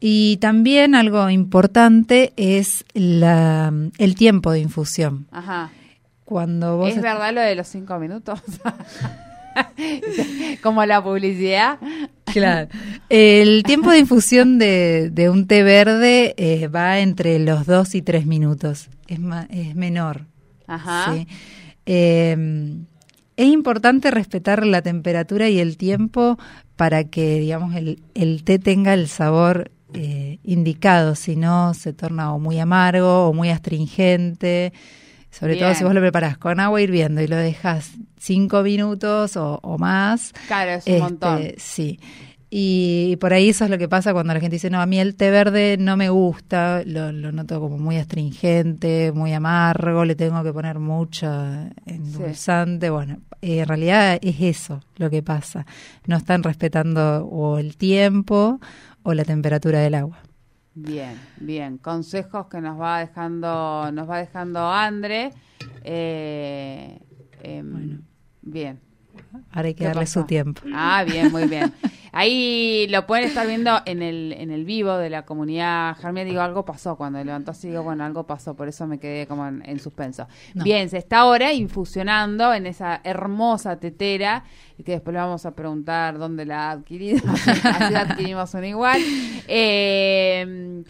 Y 0.00 0.36
también 0.38 0.94
algo 0.94 1.28
importante 1.30 2.32
es 2.36 2.84
la, 2.92 3.72
el 3.98 4.14
tiempo 4.14 4.52
de 4.52 4.60
infusión. 4.60 5.26
Ajá. 5.30 5.70
Cuando 6.24 6.78
vos 6.78 6.90
¿Es 6.90 7.00
verdad 7.02 7.32
lo 7.34 7.40
de 7.40 7.54
los 7.54 7.68
cinco 7.68 7.98
minutos? 7.98 8.40
Como 10.62 10.84
la 10.84 11.02
publicidad. 11.02 11.78
Claro. 12.24 12.68
El 13.08 13.62
tiempo 13.62 13.90
de 13.90 14.00
infusión 14.00 14.58
de, 14.58 15.10
de 15.10 15.30
un 15.30 15.46
té 15.46 15.62
verde 15.62 16.34
eh, 16.36 16.68
va 16.68 16.98
entre 16.98 17.38
los 17.38 17.66
dos 17.66 17.94
y 17.94 18.02
tres 18.02 18.26
minutos. 18.26 18.88
Es, 19.06 19.20
ma- 19.20 19.46
es 19.50 19.74
menor. 19.74 20.22
Ajá. 20.66 21.14
¿sí? 21.14 21.28
Eh, 21.86 22.76
es 23.36 23.46
importante 23.46 24.10
respetar 24.10 24.66
la 24.66 24.82
temperatura 24.82 25.48
y 25.48 25.58
el 25.60 25.76
tiempo 25.76 26.38
para 26.76 27.04
que, 27.04 27.38
digamos, 27.40 27.74
el, 27.74 28.00
el 28.14 28.44
té 28.44 28.58
tenga 28.58 28.94
el 28.94 29.08
sabor 29.08 29.70
eh, 29.94 30.38
indicado, 30.44 31.14
si 31.14 31.36
no 31.36 31.72
se 31.74 31.92
torna 31.92 32.32
o 32.34 32.38
muy 32.38 32.58
amargo 32.58 33.28
o 33.28 33.32
muy 33.32 33.50
astringente. 33.50 34.72
Sobre 35.30 35.56
todo 35.56 35.74
si 35.74 35.82
vos 35.82 35.92
lo 35.94 36.00
preparás 36.00 36.38
con 36.38 36.60
agua 36.60 36.80
hirviendo 36.80 37.20
y 37.20 37.26
lo 37.26 37.36
dejas 37.36 37.90
cinco 38.18 38.62
minutos 38.62 39.36
o, 39.36 39.58
o 39.62 39.78
más. 39.78 40.32
Claro, 40.46 40.70
es 40.72 40.86
un 40.86 40.92
Este, 40.92 41.02
montón. 41.02 41.42
Sí. 41.56 41.98
Y 42.56 43.16
por 43.16 43.32
ahí 43.32 43.48
eso 43.48 43.64
es 43.64 43.70
lo 43.70 43.76
que 43.78 43.88
pasa 43.88 44.12
cuando 44.12 44.32
la 44.32 44.38
gente 44.38 44.54
dice, 44.54 44.70
no, 44.70 44.80
a 44.80 44.86
mí 44.86 45.00
el 45.00 45.16
té 45.16 45.32
verde 45.32 45.76
no 45.76 45.96
me 45.96 46.08
gusta, 46.08 46.82
lo, 46.86 47.10
lo 47.10 47.32
noto 47.32 47.58
como 47.58 47.78
muy 47.78 47.96
astringente, 47.96 49.10
muy 49.12 49.32
amargo, 49.32 50.04
le 50.04 50.14
tengo 50.14 50.40
que 50.44 50.52
poner 50.52 50.78
mucho 50.78 51.26
endulzante. 51.84 52.90
Bueno, 52.90 53.18
eh, 53.42 53.58
en 53.58 53.66
realidad 53.66 54.18
es 54.22 54.40
eso 54.40 54.80
lo 54.96 55.10
que 55.10 55.20
pasa. 55.20 55.66
No 56.06 56.16
están 56.16 56.44
respetando 56.44 57.26
o 57.26 57.58
el 57.58 57.76
tiempo 57.76 58.60
o 59.04 59.14
la 59.14 59.24
temperatura 59.24 59.78
del 59.78 59.94
agua. 59.94 60.18
Bien, 60.74 61.16
bien. 61.38 61.78
Consejos 61.78 62.46
que 62.46 62.60
nos 62.60 62.80
va 62.80 62.98
dejando, 62.98 63.92
nos 63.92 64.10
va 64.10 64.18
dejando 64.18 64.68
Andre. 64.68 65.30
Eh, 65.84 66.98
em, 67.42 68.02
Bien. 68.42 68.78
Ahora 69.52 69.68
hay 69.68 69.74
que 69.74 69.78
¿Qué 69.80 69.84
darle 69.84 70.02
pasó? 70.02 70.20
su 70.20 70.26
tiempo. 70.26 70.62
Ah, 70.72 71.04
bien, 71.06 71.30
muy 71.32 71.46
bien. 71.46 71.72
Ahí 72.12 72.86
lo 72.90 73.06
pueden 73.06 73.24
estar 73.24 73.46
viendo 73.46 73.80
en 73.86 74.00
el, 74.02 74.32
en 74.38 74.50
el 74.52 74.64
vivo 74.64 74.96
de 74.96 75.10
la 75.10 75.24
comunidad 75.24 75.96
Germia. 75.96 76.24
Digo, 76.24 76.40
algo 76.40 76.64
pasó. 76.64 76.96
Cuando 76.96 77.22
levantó 77.24 77.50
así, 77.50 77.68
digo, 77.68 77.82
bueno, 77.82 78.04
algo 78.04 78.24
pasó. 78.24 78.54
Por 78.54 78.68
eso 78.68 78.86
me 78.86 78.98
quedé 78.98 79.26
como 79.26 79.46
en, 79.46 79.62
en 79.66 79.80
suspenso. 79.80 80.28
No. 80.54 80.62
Bien, 80.62 80.88
se 80.88 80.98
está 80.98 81.18
ahora 81.20 81.52
infusionando 81.52 82.54
en 82.54 82.66
esa 82.66 83.00
hermosa 83.02 83.76
tetera. 83.80 84.44
Y 84.78 84.84
que 84.84 84.92
después 84.92 85.12
le 85.14 85.20
vamos 85.20 85.44
a 85.44 85.54
preguntar 85.56 86.18
dónde 86.18 86.44
la 86.46 86.68
ha 86.68 86.70
adquirido. 86.72 87.20
Así 87.32 87.92
la 87.92 88.00
adquirimos 88.02 88.54
una 88.54 88.68
igual. 88.68 89.00
Eh, 89.48 90.84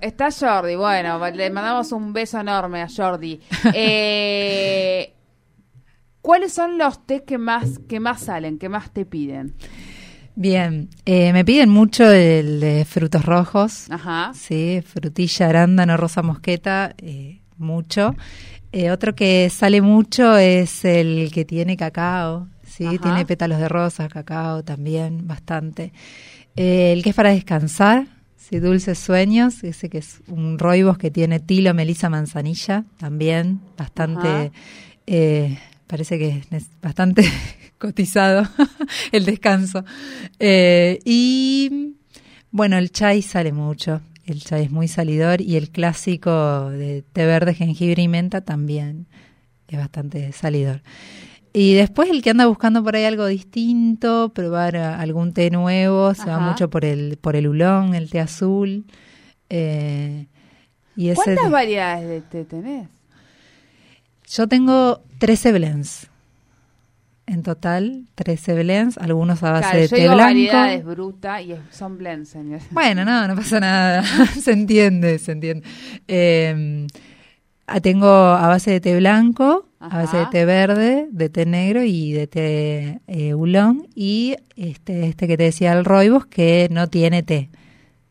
Está 0.00 0.28
Jordi, 0.30 0.74
bueno, 0.76 1.18
le 1.30 1.50
mandamos 1.50 1.92
un 1.92 2.12
beso 2.12 2.40
enorme 2.40 2.82
a 2.82 2.88
Jordi. 2.94 3.40
Eh, 3.72 5.12
¿Cuáles 6.26 6.54
son 6.54 6.76
los 6.76 7.06
té 7.06 7.22
que 7.22 7.38
más, 7.38 7.78
que 7.88 8.00
más 8.00 8.22
salen, 8.22 8.58
que 8.58 8.68
más 8.68 8.90
te 8.90 9.06
piden? 9.06 9.54
Bien, 10.34 10.88
eh, 11.04 11.32
me 11.32 11.44
piden 11.44 11.70
mucho 11.70 12.10
el 12.10 12.58
de 12.58 12.84
frutos 12.84 13.24
rojos. 13.24 13.88
Ajá. 13.92 14.32
Sí, 14.34 14.82
frutilla, 14.84 15.48
arándano, 15.48 15.96
rosa 15.96 16.22
mosqueta, 16.22 16.96
eh, 16.98 17.42
mucho. 17.58 18.16
Eh, 18.72 18.90
otro 18.90 19.14
que 19.14 19.48
sale 19.50 19.80
mucho 19.82 20.36
es 20.36 20.84
el 20.84 21.30
que 21.32 21.44
tiene 21.44 21.76
cacao, 21.76 22.48
sí, 22.64 22.86
Ajá. 22.86 22.98
tiene 22.98 23.24
pétalos 23.24 23.60
de 23.60 23.68
rosa, 23.68 24.08
cacao 24.08 24.64
también, 24.64 25.28
bastante. 25.28 25.92
El 26.56 27.04
que 27.04 27.10
es 27.10 27.14
para 27.14 27.30
descansar, 27.30 28.08
sí, 28.36 28.58
dulces 28.58 28.98
sueños, 28.98 29.62
ese 29.62 29.88
que 29.88 29.98
es 29.98 30.22
un 30.26 30.58
roibos 30.58 30.98
que 30.98 31.12
tiene 31.12 31.38
tilo, 31.38 31.72
melisa, 31.72 32.10
manzanilla, 32.10 32.82
también, 32.98 33.60
bastante, 33.78 34.50
parece 35.86 36.18
que 36.18 36.42
es 36.50 36.68
bastante 36.82 37.22
cotizado 37.78 38.46
el 39.12 39.24
descanso. 39.24 39.84
Eh, 40.38 40.98
y 41.04 41.94
bueno, 42.50 42.78
el 42.78 42.90
chai 42.90 43.22
sale 43.22 43.52
mucho. 43.52 44.00
El 44.24 44.40
chai 44.42 44.64
es 44.64 44.70
muy 44.70 44.88
salidor 44.88 45.40
y 45.40 45.56
el 45.56 45.70
clásico 45.70 46.70
de 46.70 47.02
té 47.12 47.26
verde, 47.26 47.54
jengibre 47.54 48.02
y 48.02 48.08
menta 48.08 48.40
también 48.40 49.06
es 49.68 49.78
bastante 49.78 50.32
salidor. 50.32 50.82
Y 51.52 51.74
después 51.74 52.10
el 52.10 52.22
que 52.22 52.30
anda 52.30 52.46
buscando 52.46 52.82
por 52.84 52.96
ahí 52.96 53.04
algo 53.04 53.24
distinto, 53.26 54.30
probar 54.34 54.76
a- 54.76 55.00
algún 55.00 55.32
té 55.32 55.50
nuevo, 55.50 56.12
se 56.14 56.26
va 56.26 56.38
mucho 56.38 56.68
por 56.68 56.84
el 56.84 57.16
por 57.18 57.34
el 57.36 57.46
ulón, 57.48 57.94
el 57.94 58.10
té 58.10 58.20
azul. 58.20 58.84
eh, 59.48 60.26
y 60.96 61.08
ese 61.10 61.22
¿Cuántas 61.22 61.50
variedades 61.50 62.08
de 62.08 62.20
té 62.22 62.44
tenés? 62.44 62.88
Yo 64.26 64.46
tengo 64.48 65.02
13 65.18 65.52
blends. 65.52 66.08
En 67.28 67.42
total, 67.42 68.04
13 68.14 68.54
blends, 68.54 68.98
algunos 68.98 69.42
a 69.42 69.50
base 69.50 69.62
Claro, 69.62 69.78
de 69.78 69.88
yo 69.88 69.96
té 69.96 70.02
digo 70.02 70.14
blanco. 70.14 70.28
variedades 70.28 70.84
bruta 70.84 71.42
y 71.42 71.52
es- 71.52 71.58
son 71.72 71.98
blends, 71.98 72.28
señor. 72.28 72.60
Bueno, 72.70 73.04
no, 73.04 73.26
no 73.26 73.34
pasa 73.34 73.58
nada. 73.58 74.04
se 74.40 74.52
entiende, 74.52 75.18
se 75.18 75.32
entiende. 75.32 75.66
Eh, 76.06 76.86
ah, 77.66 77.80
tengo 77.80 78.06
a 78.08 78.46
base 78.46 78.70
de 78.70 78.80
té 78.80 78.96
blanco, 78.96 79.68
a 79.80 79.88
base 79.88 80.16
de 80.18 80.26
té 80.26 80.44
verde, 80.44 81.08
de 81.10 81.28
té 81.28 81.46
negro 81.46 81.82
y 81.82 82.12
de 82.12 82.26
té 82.28 83.00
eh, 83.08 83.34
oolong. 83.34 83.86
Y 83.96 84.36
este, 84.54 85.08
este 85.08 85.26
que 85.26 85.36
te 85.36 85.44
decía, 85.44 85.72
el 85.72 85.84
roibos, 85.84 86.26
que 86.26 86.68
no 86.70 86.86
tiene 86.88 87.24
té. 87.24 87.50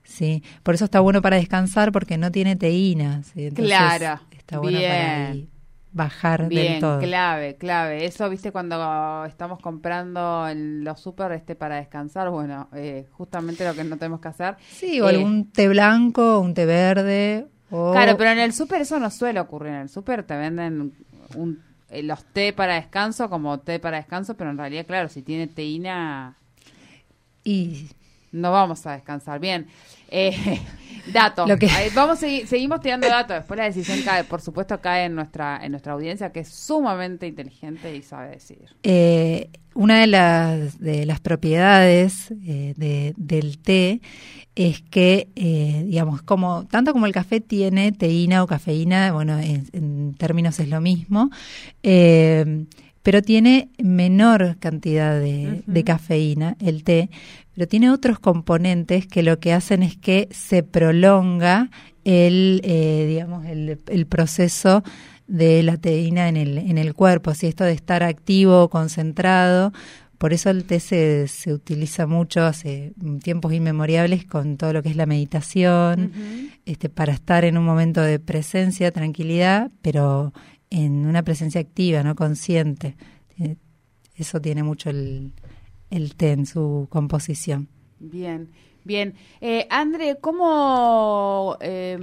Sí, 0.03 0.43
por 0.61 0.75
eso 0.75 0.85
está 0.85 0.99
bueno 0.99 1.21
para 1.21 1.37
descansar 1.37 1.93
porque 1.93 2.17
no 2.17 2.31
tiene 2.31 2.57
teína. 2.57 3.23
¿sí? 3.23 3.45
Entonces, 3.47 3.67
Claro, 3.75 4.19
Está 4.37 4.59
bueno 4.59 4.77
para 4.77 5.27
ahí 5.31 5.47
bajar 5.95 6.41
del 6.41 6.49
Bien, 6.49 6.79
todo. 6.81 6.99
clave, 6.99 7.55
clave. 7.55 8.05
Eso, 8.05 8.29
viste, 8.29 8.51
cuando 8.51 9.23
estamos 9.25 9.59
comprando 9.59 10.47
en 10.47 10.83
los 10.83 10.99
super 10.99 11.31
este 11.31 11.55
para 11.55 11.77
descansar, 11.77 12.29
bueno, 12.29 12.67
eh, 12.73 13.07
justamente 13.11 13.65
lo 13.65 13.73
que 13.73 13.85
no 13.85 13.97
tenemos 13.97 14.19
que 14.19 14.27
hacer. 14.27 14.57
Sí, 14.69 14.99
o 14.99 15.09
Eh, 15.09 15.15
algún 15.15 15.51
té 15.51 15.69
blanco, 15.69 16.39
un 16.41 16.53
té 16.53 16.65
verde. 16.65 17.47
O... 17.71 17.93
Claro, 17.93 18.17
pero 18.17 18.31
en 18.31 18.39
el 18.39 18.51
súper 18.53 18.81
eso 18.81 18.99
no 18.99 19.09
suele 19.09 19.39
ocurrir. 19.39 19.73
En 19.73 19.81
el 19.81 19.89
súper 19.89 20.23
te 20.23 20.35
venden 20.35 20.93
un 21.35 21.63
eh, 21.89 22.03
los 22.03 22.25
té 22.25 22.51
para 22.51 22.75
descanso 22.75 23.29
como 23.29 23.59
té 23.59 23.79
para 23.79 23.97
descanso, 23.97 24.35
pero 24.35 24.49
en 24.49 24.57
realidad, 24.57 24.85
claro, 24.85 25.07
si 25.07 25.21
tiene 25.21 25.47
teína... 25.47 26.35
Y 27.43 27.89
no 28.31 28.51
vamos 28.51 28.85
a 28.85 28.93
descansar. 28.93 29.39
Bien. 29.39 29.67
Eh, 30.09 30.59
datos. 31.13 31.49
Vamos 31.93 32.19
seguimos 32.19 32.79
tirando 32.81 33.07
datos. 33.07 33.37
Después 33.37 33.57
la 33.57 33.65
decisión 33.65 34.01
cae, 34.03 34.23
por 34.23 34.41
supuesto, 34.41 34.79
cae 34.81 35.05
en 35.05 35.15
nuestra, 35.15 35.59
en 35.63 35.71
nuestra 35.71 35.93
audiencia, 35.93 36.31
que 36.31 36.41
es 36.41 36.49
sumamente 36.49 37.27
inteligente 37.27 37.95
y 37.95 38.01
sabe 38.01 38.31
decir. 38.31 38.59
Eh, 38.83 39.49
una 39.73 40.01
de 40.01 40.07
las, 40.07 40.79
de 40.79 41.05
las 41.05 41.19
propiedades 41.19 42.33
eh, 42.45 43.13
del 43.17 43.57
té 43.59 44.01
es 44.55 44.81
que, 44.81 45.27
digamos, 45.85 46.21
como 46.21 46.65
tanto 46.65 46.93
como 46.93 47.05
el 47.05 47.11
café 47.11 47.41
tiene 47.41 47.91
teína 47.91 48.41
o 48.41 48.47
cafeína, 48.47 49.11
bueno, 49.11 49.37
en, 49.37 50.13
términos 50.13 50.61
es 50.61 50.69
lo 50.69 50.79
mismo, 50.79 51.29
pero 53.05 53.21
tiene 53.21 53.69
menor 53.77 54.57
cantidad 54.57 55.19
de, 55.19 55.61
de, 55.67 55.83
cafeína, 55.83 56.57
el 56.59 56.83
té, 56.83 57.11
pero 57.55 57.67
tiene 57.67 57.89
otros 57.89 58.19
componentes 58.19 59.07
que 59.07 59.23
lo 59.23 59.39
que 59.39 59.53
hacen 59.53 59.81
es 59.81 59.95
que 59.97 60.27
se 60.31 60.61
prolonga 60.61 61.69
el, 62.03 62.61
eh, 62.63 63.05
digamos, 63.07 63.45
el, 63.45 64.05
proceso 64.07 64.83
de 65.27 65.63
la 65.63 65.77
teína 65.77 66.27
en 66.27 66.37
el, 66.37 66.57
en 66.57 66.77
el 66.77 66.93
cuerpo, 66.93 67.33
si 67.33 67.47
esto 67.47 67.63
de 67.63 67.71
estar 67.71 68.03
activo, 68.03 68.69
concentrado, 68.69 69.71
por 70.17 70.33
eso 70.33 70.49
el 70.49 70.65
té 70.65 70.79
se, 70.79 71.27
se, 71.27 71.53
utiliza 71.53 72.07
mucho 72.07 72.43
hace 72.43 72.93
tiempos 73.23 73.53
inmemoriales 73.53 74.25
con 74.25 74.57
todo 74.57 74.73
lo 74.73 74.83
que 74.83 74.89
es 74.89 74.95
la 74.95 75.05
meditación, 75.05 76.11
este, 76.65 76.89
para 76.89 77.13
estar 77.13 77.45
en 77.45 77.57
un 77.57 77.65
momento 77.65 78.01
de 78.01 78.19
presencia, 78.19 78.91
tranquilidad, 78.91 79.71
pero 79.81 80.33
en 80.69 81.05
una 81.05 81.23
presencia 81.23 81.61
activa, 81.61 82.03
no 82.03 82.15
consciente. 82.15 82.95
Eh, 83.39 83.55
eso 84.15 84.39
tiene 84.39 84.63
mucho 84.63 84.89
el, 84.89 85.33
el 85.95 86.15
té 86.15 86.31
en 86.31 86.45
su 86.45 86.87
composición. 86.89 87.67
Bien, 87.99 88.49
bien. 88.83 89.15
Eh, 89.41 89.67
André, 89.69 90.17
¿cómo, 90.19 91.57
eh, 91.61 91.97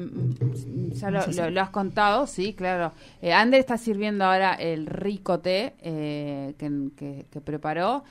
ya 0.92 1.10
lo, 1.10 1.60
has 1.60 1.70
contado, 1.70 2.26
sí, 2.26 2.54
claro. 2.54 2.92
Eh, 3.20 3.32
André 3.32 3.58
está 3.60 3.76
sirviendo 3.76 4.24
ahora 4.24 4.54
el 4.54 4.86
rico 4.86 5.40
té 5.40 5.74
eh, 5.80 6.54
que, 6.58 7.24
que, 7.30 7.40
preparó. 7.40 8.04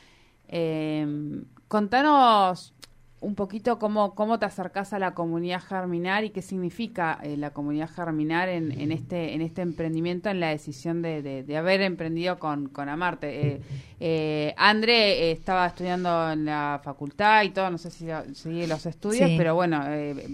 contanos 1.68 2.74
un 3.22 3.36
poquito 3.36 3.78
cómo, 3.78 4.16
cómo 4.16 4.40
te 4.40 4.46
acercás 4.46 4.94
a 4.94 5.00
la 5.00 5.14
comunidad 5.14 5.62
germinar 5.62 6.24
y 6.24 6.32
qué 6.32 6.42
significa 6.42 7.20
eh, 7.22 7.38
la 7.38 7.52
comunidad 7.52 7.88
germinar 7.88 8.50
en, 8.50 8.72
en, 8.72 8.92
este 8.92 9.36
en 9.36 9.42
este 9.42 9.62
emprendimiento, 9.62 10.30
en 10.30 10.40
la 10.40 10.50
decisión 10.50 11.04
de, 11.04 11.22
de, 11.22 11.58
haber 11.58 11.82
emprendido 11.82 12.40
con, 12.40 12.68
con 12.70 12.90
Amarte. 12.90 13.48
Eh, 13.48 13.62
eh, 14.00 14.56
André 14.58 15.30
eh, 15.30 15.32
estaba 15.32 15.68
estudiando 15.68 16.32
en 16.32 16.46
la 16.46 16.82
facultad 16.84 17.44
y 17.44 17.52
todo, 17.52 17.70
no 17.70 17.78
sé 17.78 17.92
si 17.92 18.08
sigue 18.34 18.66
los 18.66 18.88
estudios, 18.88 19.30
pero 19.38 19.54
bueno, 19.54 19.84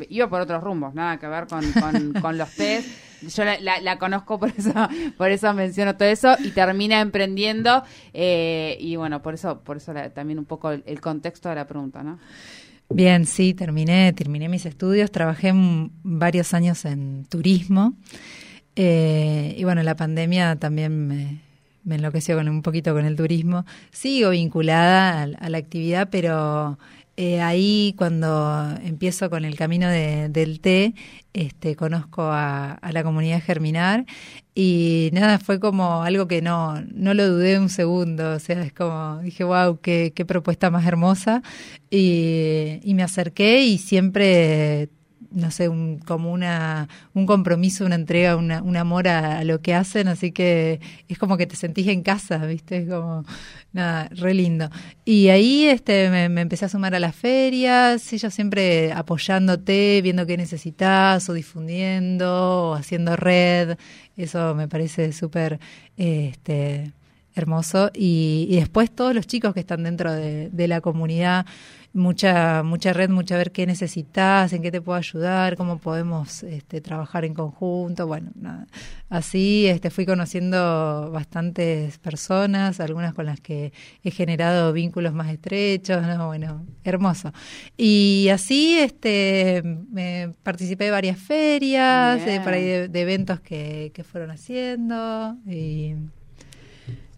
iba 0.08 0.30
por 0.30 0.40
otros 0.40 0.64
rumbos, 0.64 0.94
nada 0.94 1.18
que 1.18 1.28
ver 1.28 1.48
con, 1.48 1.66
con, 2.22 2.38
los 2.38 2.50
test. 2.56 2.88
Yo 3.36 3.44
la, 3.44 3.82
la, 3.82 3.98
conozco 3.98 4.40
por 4.40 4.50
eso, 4.58 4.72
por 5.18 5.30
eso 5.30 5.54
menciono 5.54 5.98
todo 5.98 6.08
eso 6.08 6.36
y 6.40 6.52
termina 6.52 7.02
emprendiendo 7.02 7.84
y 8.14 8.96
bueno, 8.96 9.22
por 9.22 9.34
eso, 9.34 9.60
por 9.60 9.76
eso 9.76 9.94
también 10.14 10.40
un 10.40 10.46
poco 10.46 10.72
el 10.72 11.02
contexto 11.02 11.50
de 11.50 11.56
la 11.56 11.68
pregunta, 11.68 12.02
¿no? 12.02 12.18
Bien, 12.90 13.26
sí, 13.26 13.54
terminé, 13.54 14.14
terminé 14.14 14.48
mis 14.48 14.66
estudios, 14.66 15.12
trabajé 15.12 15.52
varios 16.04 16.54
años 16.54 16.86
en 16.86 17.26
turismo 17.26 17.96
eh, 18.80 19.56
y 19.58 19.64
bueno, 19.64 19.82
la 19.82 19.96
pandemia 19.96 20.56
también 20.56 21.08
me, 21.08 21.42
enloqueció 21.96 22.38
con 22.38 22.48
un 22.48 22.62
poquito 22.62 22.94
con 22.94 23.06
el 23.06 23.16
turismo. 23.16 23.66
Sigo 23.92 24.30
vinculada 24.30 25.24
a 25.24 25.50
la 25.50 25.58
actividad, 25.58 26.10
pero 26.12 26.78
eh, 27.18 27.42
ahí 27.42 27.96
cuando 27.98 28.76
empiezo 28.84 29.30
con 29.30 29.44
el 29.44 29.56
camino 29.56 29.90
del 29.90 30.60
té, 30.62 30.94
este, 31.34 31.76
conozco 31.76 32.24
a, 32.24 32.80
la 32.92 33.04
comunidad 33.04 33.42
Germinar 33.42 34.06
y 34.54 35.10
nada, 35.14 35.40
fue 35.40 35.60
como 35.60 36.04
algo 36.04 36.28
que 36.28 36.42
no, 36.44 36.80
no 36.94 37.14
lo 37.16 37.28
dudé 37.28 37.60
un 37.60 37.70
segundo, 37.70 38.34
o 38.34 38.40
sea, 38.40 38.62
es 38.64 38.72
como, 38.72 39.20
dije, 39.24 39.44
wow, 39.44 39.80
qué, 39.82 40.14
qué 40.16 40.26
propuesta 40.26 40.70
más 40.70 40.86
hermosa 40.86 41.42
y 41.90 42.94
me 42.94 43.04
acerqué 43.04 43.62
y 43.64 43.80
siempre 43.80 44.90
no 45.32 45.52
sé, 45.52 45.70
un, 45.70 46.00
como 46.00 46.32
una, 46.32 46.88
un 47.14 47.26
compromiso, 47.26 47.86
una 47.86 47.96
entrega, 47.96 48.36
una, 48.36 48.62
un 48.62 48.78
amor 48.78 49.08
a, 49.08 49.44
lo 49.44 49.62
que 49.62 49.74
hacen, 49.74 50.08
así 50.08 50.32
que 50.32 50.80
es 51.08 51.18
como 51.18 51.38
que 51.38 51.48
te 51.48 51.56
sentís 51.56 51.88
en 51.88 52.02
casa, 52.02 52.38
¿viste? 52.46 52.78
Es 52.78 52.90
como, 52.90 53.26
nada, 53.74 54.10
re 54.12 54.34
lindo. 54.34 54.70
Y 55.06 55.30
ahí 55.30 55.66
este, 55.66 56.10
me, 56.10 56.42
empecé 56.42 56.66
a 56.66 56.70
sumar 56.70 56.96
a 56.96 57.00
las 57.00 57.16
ferias, 57.16 58.12
ellos 58.14 58.34
siempre 58.34 58.92
apoyándote, 58.94 60.02
viendo 60.02 60.26
qué 60.26 60.38
necesitas, 60.38 61.30
o 61.30 61.34
difundiendo, 61.34 62.72
o 62.72 62.74
haciendo 62.76 63.16
red, 63.16 63.78
eso 64.16 64.56
me 64.56 64.68
parece 64.68 65.12
súper, 65.14 65.60
este 65.98 66.94
hermoso 67.36 67.92
y, 67.94 68.48
después 68.56 68.90
todos 68.90 69.14
los 69.14 69.28
chicos 69.28 69.54
que 69.54 69.60
están 69.60 69.84
dentro 69.84 70.12
de, 70.12 70.50
de 70.50 70.68
la 70.68 70.82
comunidad 70.82 71.46
mucha 71.94 72.64
mucha 72.64 72.94
red, 72.94 73.10
mucha 73.10 73.38
ver 73.38 73.52
qué 73.52 73.66
necesitas, 73.66 74.54
en 74.54 74.62
qué 74.62 74.72
te 74.72 74.82
puedo 74.82 74.98
ayudar, 74.98 75.56
cómo 75.58 75.80
podemos 75.80 76.44
este, 76.44 76.82
trabajar 76.82 77.26
en 77.26 77.34
conjunto. 77.34 78.08
Bueno, 78.08 78.32
nada. 78.36 78.68
así 79.10 79.68
este, 79.68 79.90
fui 79.90 80.06
conociendo 80.06 81.10
bastantes 81.12 81.98
personas, 82.00 82.80
algunas 82.80 83.14
con 83.14 83.26
las 83.26 83.40
que 83.42 83.74
he 84.04 84.12
generado 84.12 84.74
vínculos 84.74 85.14
más 85.14 85.30
estrechos. 85.32 86.06
¿no? 86.06 86.28
Bueno, 86.28 86.66
hermoso. 86.84 87.34
Y 87.78 88.30
así 88.32 88.78
este, 88.80 89.64
me 89.92 90.34
participé 90.44 90.86
de 90.86 90.92
varias 90.92 91.18
ferias, 91.18 92.26
de, 92.26 92.40
por 92.42 92.54
ahí 92.54 92.88
de, 92.88 93.02
eventos 93.02 93.40
que, 93.40 93.92
que 93.94 94.04
fueron 94.04 94.32
haciendo 94.32 95.38
y 95.46 95.96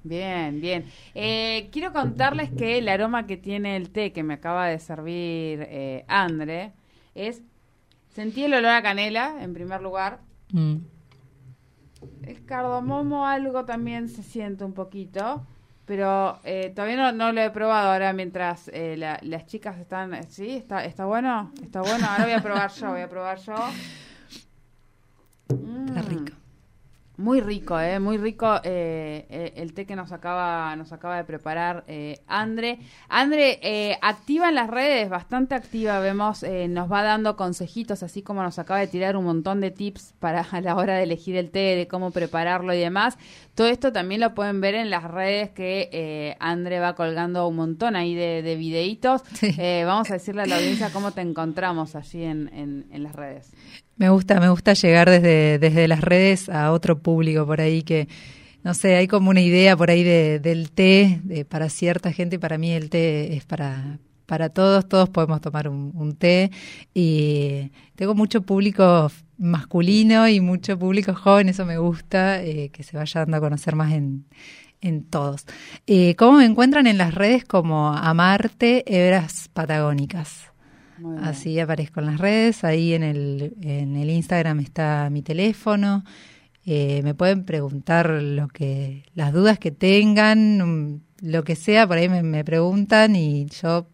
Bien, 0.03 0.61
bien. 0.61 0.85
Eh, 1.13 1.69
quiero 1.71 1.91
contarles 1.91 2.51
que 2.51 2.77
el 2.77 2.87
aroma 2.87 3.27
que 3.27 3.37
tiene 3.37 3.75
el 3.75 3.89
té 3.89 4.13
que 4.13 4.23
me 4.23 4.35
acaba 4.35 4.67
de 4.67 4.79
servir 4.79 5.65
eh, 5.69 6.05
Andre 6.07 6.73
es... 7.15 7.41
Sentí 8.09 8.43
el 8.43 8.53
olor 8.53 8.71
a 8.71 8.81
canela, 8.81 9.41
en 9.41 9.53
primer 9.53 9.81
lugar. 9.81 10.19
Mm. 10.51 10.77
El 12.23 12.45
cardamomo 12.45 13.25
algo 13.25 13.65
también 13.65 14.09
se 14.09 14.23
siente 14.23 14.63
un 14.63 14.73
poquito, 14.73 15.45
pero 15.85 16.39
eh, 16.43 16.71
todavía 16.75 17.11
no, 17.11 17.31
lo 17.31 17.41
he 17.41 17.49
probado 17.51 17.91
ahora 17.91 18.13
mientras 18.13 18.69
eh, 18.73 18.95
las 18.97 19.45
chicas 19.45 19.77
están... 19.77 20.23
¿Sí? 20.29 20.51
¿Está, 20.51 20.85
¿Está 20.85 21.05
bueno? 21.05 21.51
¿Está 21.61 21.81
bueno? 21.81 22.07
Ahora 22.09 22.23
voy 22.23 22.33
a 22.33 22.41
probar 22.41 22.71
yo, 22.71 22.89
voy 22.89 23.01
a 23.01 23.09
probar 23.09 23.39
yo. 23.39 23.55
Está 25.87 26.01
rico. 26.01 26.33
Muy 27.19 27.41
rico, 27.41 27.77
eh, 27.77 27.99
muy 27.99 28.17
rico 28.17 28.61
eh, 28.63 29.25
eh, 29.29 29.51
el 29.57 29.73
té 29.73 29.85
que 29.85 29.97
nos 29.97 30.13
acaba, 30.13 30.73
nos 30.77 30.93
acaba 30.93 31.17
de 31.17 31.25
preparar 31.25 31.83
eh, 31.85 32.21
Andre. 32.27 32.79
Andre, 33.09 33.59
eh, 33.61 33.97
activa 34.01 34.47
en 34.47 34.55
las 34.55 34.69
redes, 34.69 35.09
bastante 35.09 35.53
activa, 35.53 35.99
vemos, 35.99 36.43
eh, 36.43 36.69
nos 36.69 36.89
va 36.89 37.03
dando 37.03 37.35
consejitos, 37.35 38.03
así 38.03 38.21
como 38.21 38.41
nos 38.41 38.57
acaba 38.57 38.79
de 38.79 38.87
tirar 38.87 39.17
un 39.17 39.25
montón 39.25 39.59
de 39.59 39.69
tips 39.69 40.13
para 40.19 40.39
a 40.49 40.61
la 40.61 40.77
hora 40.77 40.95
de 40.95 41.03
elegir 41.03 41.35
el 41.35 41.51
té, 41.51 41.75
de 41.75 41.89
cómo 41.89 42.11
prepararlo 42.11 42.73
y 42.73 42.79
demás. 42.79 43.17
Todo 43.53 43.67
esto 43.67 43.91
también 43.91 44.21
lo 44.21 44.33
pueden 44.33 44.61
ver 44.61 44.75
en 44.75 44.89
las 44.89 45.03
redes 45.03 45.49
que 45.49 46.37
Andre 46.39 46.79
va 46.79 46.95
colgando 46.95 47.45
un 47.49 47.57
montón 47.57 47.97
ahí 47.97 48.15
de, 48.15 48.41
de 48.43 48.55
videitos. 48.55 49.23
vamos 49.85 50.09
a 50.09 50.13
decirle 50.13 50.43
a 50.43 50.45
la 50.45 50.55
audiencia 50.55 50.89
cómo 50.93 51.11
te 51.11 51.19
encontramos 51.19 51.97
allí 51.97 52.23
en, 52.23 52.47
en, 52.53 52.87
en 52.93 53.03
las 53.03 53.13
redes. 53.13 53.51
Me 53.99 54.09
gusta, 54.09 54.39
me 54.39 54.49
gusta 54.49 54.73
llegar 54.73 55.09
desde, 55.09 55.59
desde 55.59 55.87
las 55.89 55.99
redes 55.99 56.47
a 56.47 56.71
otro 56.71 56.99
público 56.99 57.45
por 57.45 57.59
ahí 57.59 57.83
que, 57.83 58.07
no 58.63 58.73
sé, 58.73 58.95
hay 58.95 59.07
como 59.09 59.29
una 59.29 59.41
idea 59.41 59.75
por 59.75 59.91
ahí 59.91 60.03
de, 60.03 60.39
del 60.39 60.71
té 60.71 61.45
para 61.49 61.69
cierta 61.69 62.13
gente 62.13 62.39
para 62.39 62.57
mí 62.57 62.71
el 62.71 62.89
té 62.89 63.35
es 63.35 63.45
para, 63.45 63.99
para 64.25 64.47
todos, 64.47 64.87
todos 64.87 65.09
podemos 65.09 65.41
tomar 65.41 65.67
un, 65.67 66.15
té 66.15 66.49
y 66.93 67.71
tengo 67.95 68.15
mucho 68.15 68.41
público 68.41 69.11
masculino 69.37 70.29
y 70.29 70.39
mucho 70.39 70.79
público 70.79 71.13
joven, 71.13 71.49
eso 71.49 71.65
me 71.65 71.77
gusta, 71.77 72.41
eh, 72.41 72.69
que 72.69 72.83
se 72.83 72.95
vaya 72.95 73.19
dando 73.19 73.35
a 73.35 73.41
conocer 73.41 73.75
más 73.75 73.91
en, 73.91 74.25
en 74.79 75.03
todos. 75.03 75.45
Eh, 75.87 76.15
¿Cómo 76.15 76.37
me 76.37 76.45
encuentran 76.45 76.87
en 76.87 76.97
las 76.97 77.13
redes 77.13 77.43
como 77.43 77.89
Amarte 77.89 78.85
Hebras 78.87 79.49
Patagónicas? 79.51 80.49
Así 81.21 81.59
aparezco 81.59 81.99
en 81.99 82.05
las 82.07 82.19
redes, 82.19 82.63
ahí 82.63 82.93
en 82.93 83.03
el, 83.03 83.53
en 83.61 83.95
el 83.95 84.09
Instagram 84.09 84.59
está 84.59 85.09
mi 85.09 85.21
teléfono. 85.21 86.03
Eh, 86.65 87.01
me 87.03 87.15
pueden 87.15 87.45
preguntar 87.45 88.09
lo 88.09 88.47
que 88.47 89.03
las 89.15 89.33
dudas 89.33 89.59
que 89.59 89.71
tengan, 89.71 90.91
mm, 90.91 91.01
lo 91.21 91.43
que 91.43 91.55
sea, 91.55 91.87
por 91.87 91.97
ahí 91.97 92.09
me, 92.09 92.43
preguntan 92.43 93.15
y 93.15 93.47
yo 93.47 93.87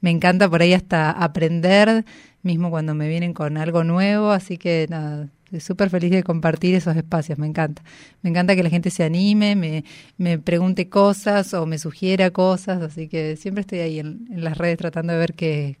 me 0.00 0.10
encanta 0.10 0.48
por 0.48 0.62
ahí 0.62 0.72
hasta 0.72 1.10
aprender, 1.10 2.04
mismo 2.42 2.70
cuando 2.70 2.94
me 2.94 3.08
vienen 3.08 3.34
con 3.34 3.56
algo 3.56 3.84
nuevo, 3.84 4.30
así 4.30 4.56
que 4.56 4.86
nada, 4.88 5.28
súper 5.60 5.90
feliz 5.90 6.10
de 6.10 6.22
compartir 6.22 6.74
esos 6.74 6.96
espacios, 6.96 7.38
me 7.38 7.46
encanta. 7.46 7.82
Me 8.22 8.30
encanta 8.30 8.56
que 8.56 8.62
la 8.62 8.70
gente 8.70 8.90
se 8.90 9.04
anime, 9.04 9.54
me, 9.56 9.84
me 10.16 10.38
pregunte 10.38 10.88
cosas 10.88 11.52
o 11.54 11.66
me 11.66 11.78
sugiera 11.78 12.30
cosas, 12.30 12.82
así 12.82 13.08
que 13.08 13.36
siempre 13.36 13.62
estoy 13.62 13.80
ahí 13.80 13.98
en, 13.98 14.26
las 14.30 14.56
redes 14.58 14.78
tratando 14.78 15.12
de 15.12 15.18
ver 15.18 15.34
qué, 15.34 15.78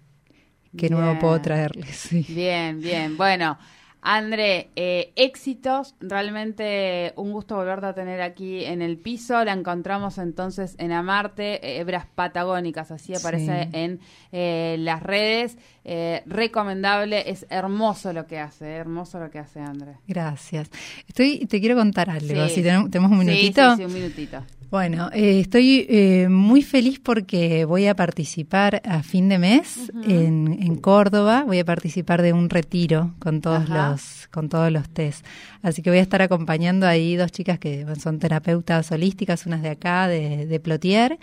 qué 0.76 0.88
nuevo 0.90 1.18
puedo 1.18 1.40
traerles. 1.40 2.08
Bien, 2.28 2.80
bien. 2.80 3.16
Bueno. 3.16 3.58
André, 4.04 4.70
eh, 4.74 5.12
éxitos, 5.14 5.94
realmente 6.00 7.12
un 7.14 7.30
gusto 7.30 7.54
volverte 7.54 7.86
a 7.86 7.94
tener 7.94 8.20
aquí 8.20 8.64
en 8.64 8.82
el 8.82 8.98
piso. 8.98 9.44
La 9.44 9.52
encontramos 9.52 10.18
entonces 10.18 10.74
en 10.78 10.90
Amarte, 10.90 11.78
hebras 11.78 12.06
patagónicas, 12.12 12.90
así 12.90 13.14
aparece 13.14 13.68
en 13.72 14.00
eh, 14.32 14.74
las 14.80 15.04
redes. 15.04 15.56
Eh, 15.84 16.24
recomendable, 16.26 17.30
es 17.30 17.46
hermoso 17.48 18.12
lo 18.12 18.26
que 18.26 18.40
hace, 18.40 18.72
hermoso 18.72 19.20
lo 19.20 19.30
que 19.30 19.38
hace 19.38 19.60
André. 19.60 19.92
Gracias. 20.08 20.68
Estoy, 21.06 21.46
te 21.46 21.60
quiero 21.60 21.76
contar 21.76 22.10
algo, 22.10 22.48
si 22.48 22.60
tenemos, 22.60 22.90
un 22.92 23.18
minutito. 23.18 23.70
Sí, 23.70 23.76
sí, 23.76 23.84
un 23.84 23.94
minutito. 23.94 24.42
Bueno, 24.72 25.10
eh, 25.12 25.38
estoy 25.38 25.84
eh, 25.90 26.28
muy 26.30 26.62
feliz 26.62 26.98
porque 26.98 27.66
voy 27.66 27.88
a 27.88 27.94
participar 27.94 28.80
a 28.86 29.02
fin 29.02 29.28
de 29.28 29.38
mes 29.38 29.92
en, 30.02 30.56
en, 30.62 30.76
Córdoba. 30.76 31.44
Voy 31.46 31.58
a 31.58 31.64
participar 31.66 32.22
de 32.22 32.32
un 32.32 32.48
retiro 32.48 33.14
con 33.18 33.42
todos 33.42 33.68
los 33.68 34.28
con 34.32 34.48
todos 34.48 34.72
los 34.72 34.88
test. 34.88 35.26
Así 35.60 35.82
que 35.82 35.90
voy 35.90 35.98
a 35.98 36.02
estar 36.02 36.22
acompañando 36.22 36.86
ahí 36.86 37.16
dos 37.16 37.30
chicas 37.30 37.58
que 37.58 37.86
son 38.00 38.18
terapeutas 38.18 38.90
holísticas, 38.90 39.44
unas 39.44 39.60
de 39.60 39.68
acá, 39.68 40.08
de, 40.08 40.46
de 40.46 40.58
Plotier, 40.58 41.18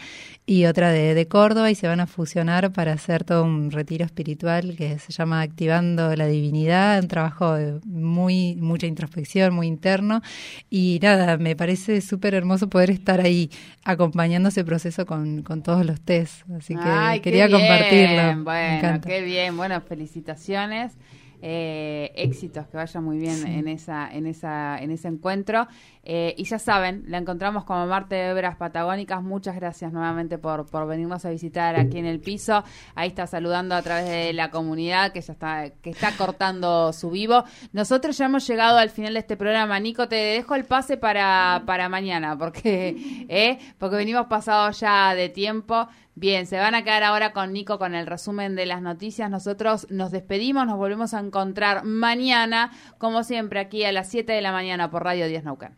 y 0.46 0.66
otra 0.66 0.92
de, 0.92 1.16
de 1.16 1.28
Córdoba, 1.28 1.72
y 1.72 1.76
se 1.76 1.88
van 1.88 2.00
a 2.00 2.06
fusionar 2.06 2.72
para 2.72 2.94
hacer 2.94 3.24
todo 3.24 3.44
un 3.44 3.72
retiro 3.72 4.06
espiritual 4.06 4.76
que 4.78 5.00
se 5.00 5.12
llama 5.12 5.42
Activando 5.42 6.16
la 6.16 6.28
Divinidad, 6.28 7.02
un 7.02 7.08
trabajo 7.08 7.54
de 7.56 7.80
muy 7.84 8.56
mucha 8.58 8.86
introspección, 8.86 9.56
muy 9.56 9.66
interno. 9.66 10.22
Y 10.70 11.00
nada, 11.02 11.38
me 11.38 11.56
parece 11.56 12.00
súper 12.02 12.36
hermoso 12.36 12.70
poder 12.70 12.92
estar 12.92 13.20
ahí 13.22 13.39
acompañando 13.84 14.50
ese 14.50 14.64
proceso 14.64 15.06
con, 15.06 15.44
con 15.44 15.62
todos 15.64 15.86
los 15.86 16.02
test. 16.02 16.44
Así 16.58 16.76
que 16.76 17.22
quería 17.22 17.50
compartirlo. 17.50 18.44
Bueno, 18.44 19.02
qué 19.02 19.22
bien. 19.22 19.56
Bueno, 19.56 19.80
felicitaciones. 19.82 20.94
Eh, 21.42 22.12
éxitos, 22.16 22.68
que 22.68 22.76
vaya 22.76 23.00
muy 23.00 23.18
bien 23.18 23.48
en 23.48 23.70
esa, 23.70 24.12
en 24.12 24.28
esa, 24.28 24.78
en 24.78 24.92
ese 24.92 25.08
encuentro. 25.08 25.68
Eh, 26.04 26.34
y 26.38 26.44
ya 26.44 26.60
saben, 26.60 27.04
la 27.08 27.18
encontramos 27.18 27.64
como 27.64 27.86
Marte 27.86 28.16
de 28.16 28.34
Obras 28.34 28.58
Patagónicas. 28.58 29.24
Muchas 29.24 29.56
gracias 29.56 29.94
nuevamente 29.94 30.38
por, 30.38 30.66
por 30.66 30.86
venirnos 30.88 31.24
a 31.24 31.30
visitar 31.30 31.80
aquí 31.80 31.98
en 31.98 32.06
el 32.06 32.20
piso. 32.20 32.64
Ahí 32.96 33.10
está 33.10 33.26
saludando 33.26 33.76
a 33.76 33.82
través 33.82 34.10
de 34.10 34.34
la 34.34 34.52
comunidad 34.52 35.14
que 35.14 35.22
ya 35.22 35.34
está, 35.34 35.70
que 35.82 35.92
está 35.92 36.12
cortando 36.18 36.92
su 36.92 37.10
vivo. 37.10 37.44
Nosotros 37.72 38.18
ya 38.18 38.26
hemos 38.26 38.46
llegado 38.46 38.78
al 38.78 38.90
final 38.90 39.14
de 39.14 39.20
este 39.20 39.38
programa. 39.38 39.80
Nico, 39.80 40.10
te 40.10 40.16
dejo 40.16 40.56
el 40.56 40.66
pase 40.66 40.98
para, 40.98 41.64
para 41.66 41.88
mañana, 41.88 42.38
porque, 42.38 43.26
eh, 43.30 43.60
porque 43.78 43.96
venimos 43.96 44.28
pasados 44.28 44.80
ya 44.80 45.16
de 45.16 45.30
tiempo. 45.30 45.88
Bien, 46.20 46.48
se 46.48 46.58
van 46.58 46.76
a 46.76 46.84
quedar 46.84 47.04
ahora 47.04 47.32
con 47.32 47.54
Nico 47.54 47.80
con 47.80 47.96
el 47.96 48.06
resumen 48.06 48.58
de 48.58 48.66
las 48.66 48.82
noticias. 48.82 49.32
Nosotros 49.32 49.88
nos 49.90 50.12
despedimos, 50.12 50.68
nos 50.68 50.76
volvemos 50.76 51.14
a 51.14 51.22
encontrar 51.22 51.86
mañana, 51.86 52.72
como 52.98 53.24
siempre, 53.24 53.62
aquí 53.62 53.86
a 53.86 53.94
las 53.94 54.10
7 54.10 54.34
de 54.34 54.42
la 54.42 54.52
mañana 54.52 54.92
por 54.92 55.06
Radio 55.06 55.28
10 55.30 55.46
Naucan. 55.46 55.78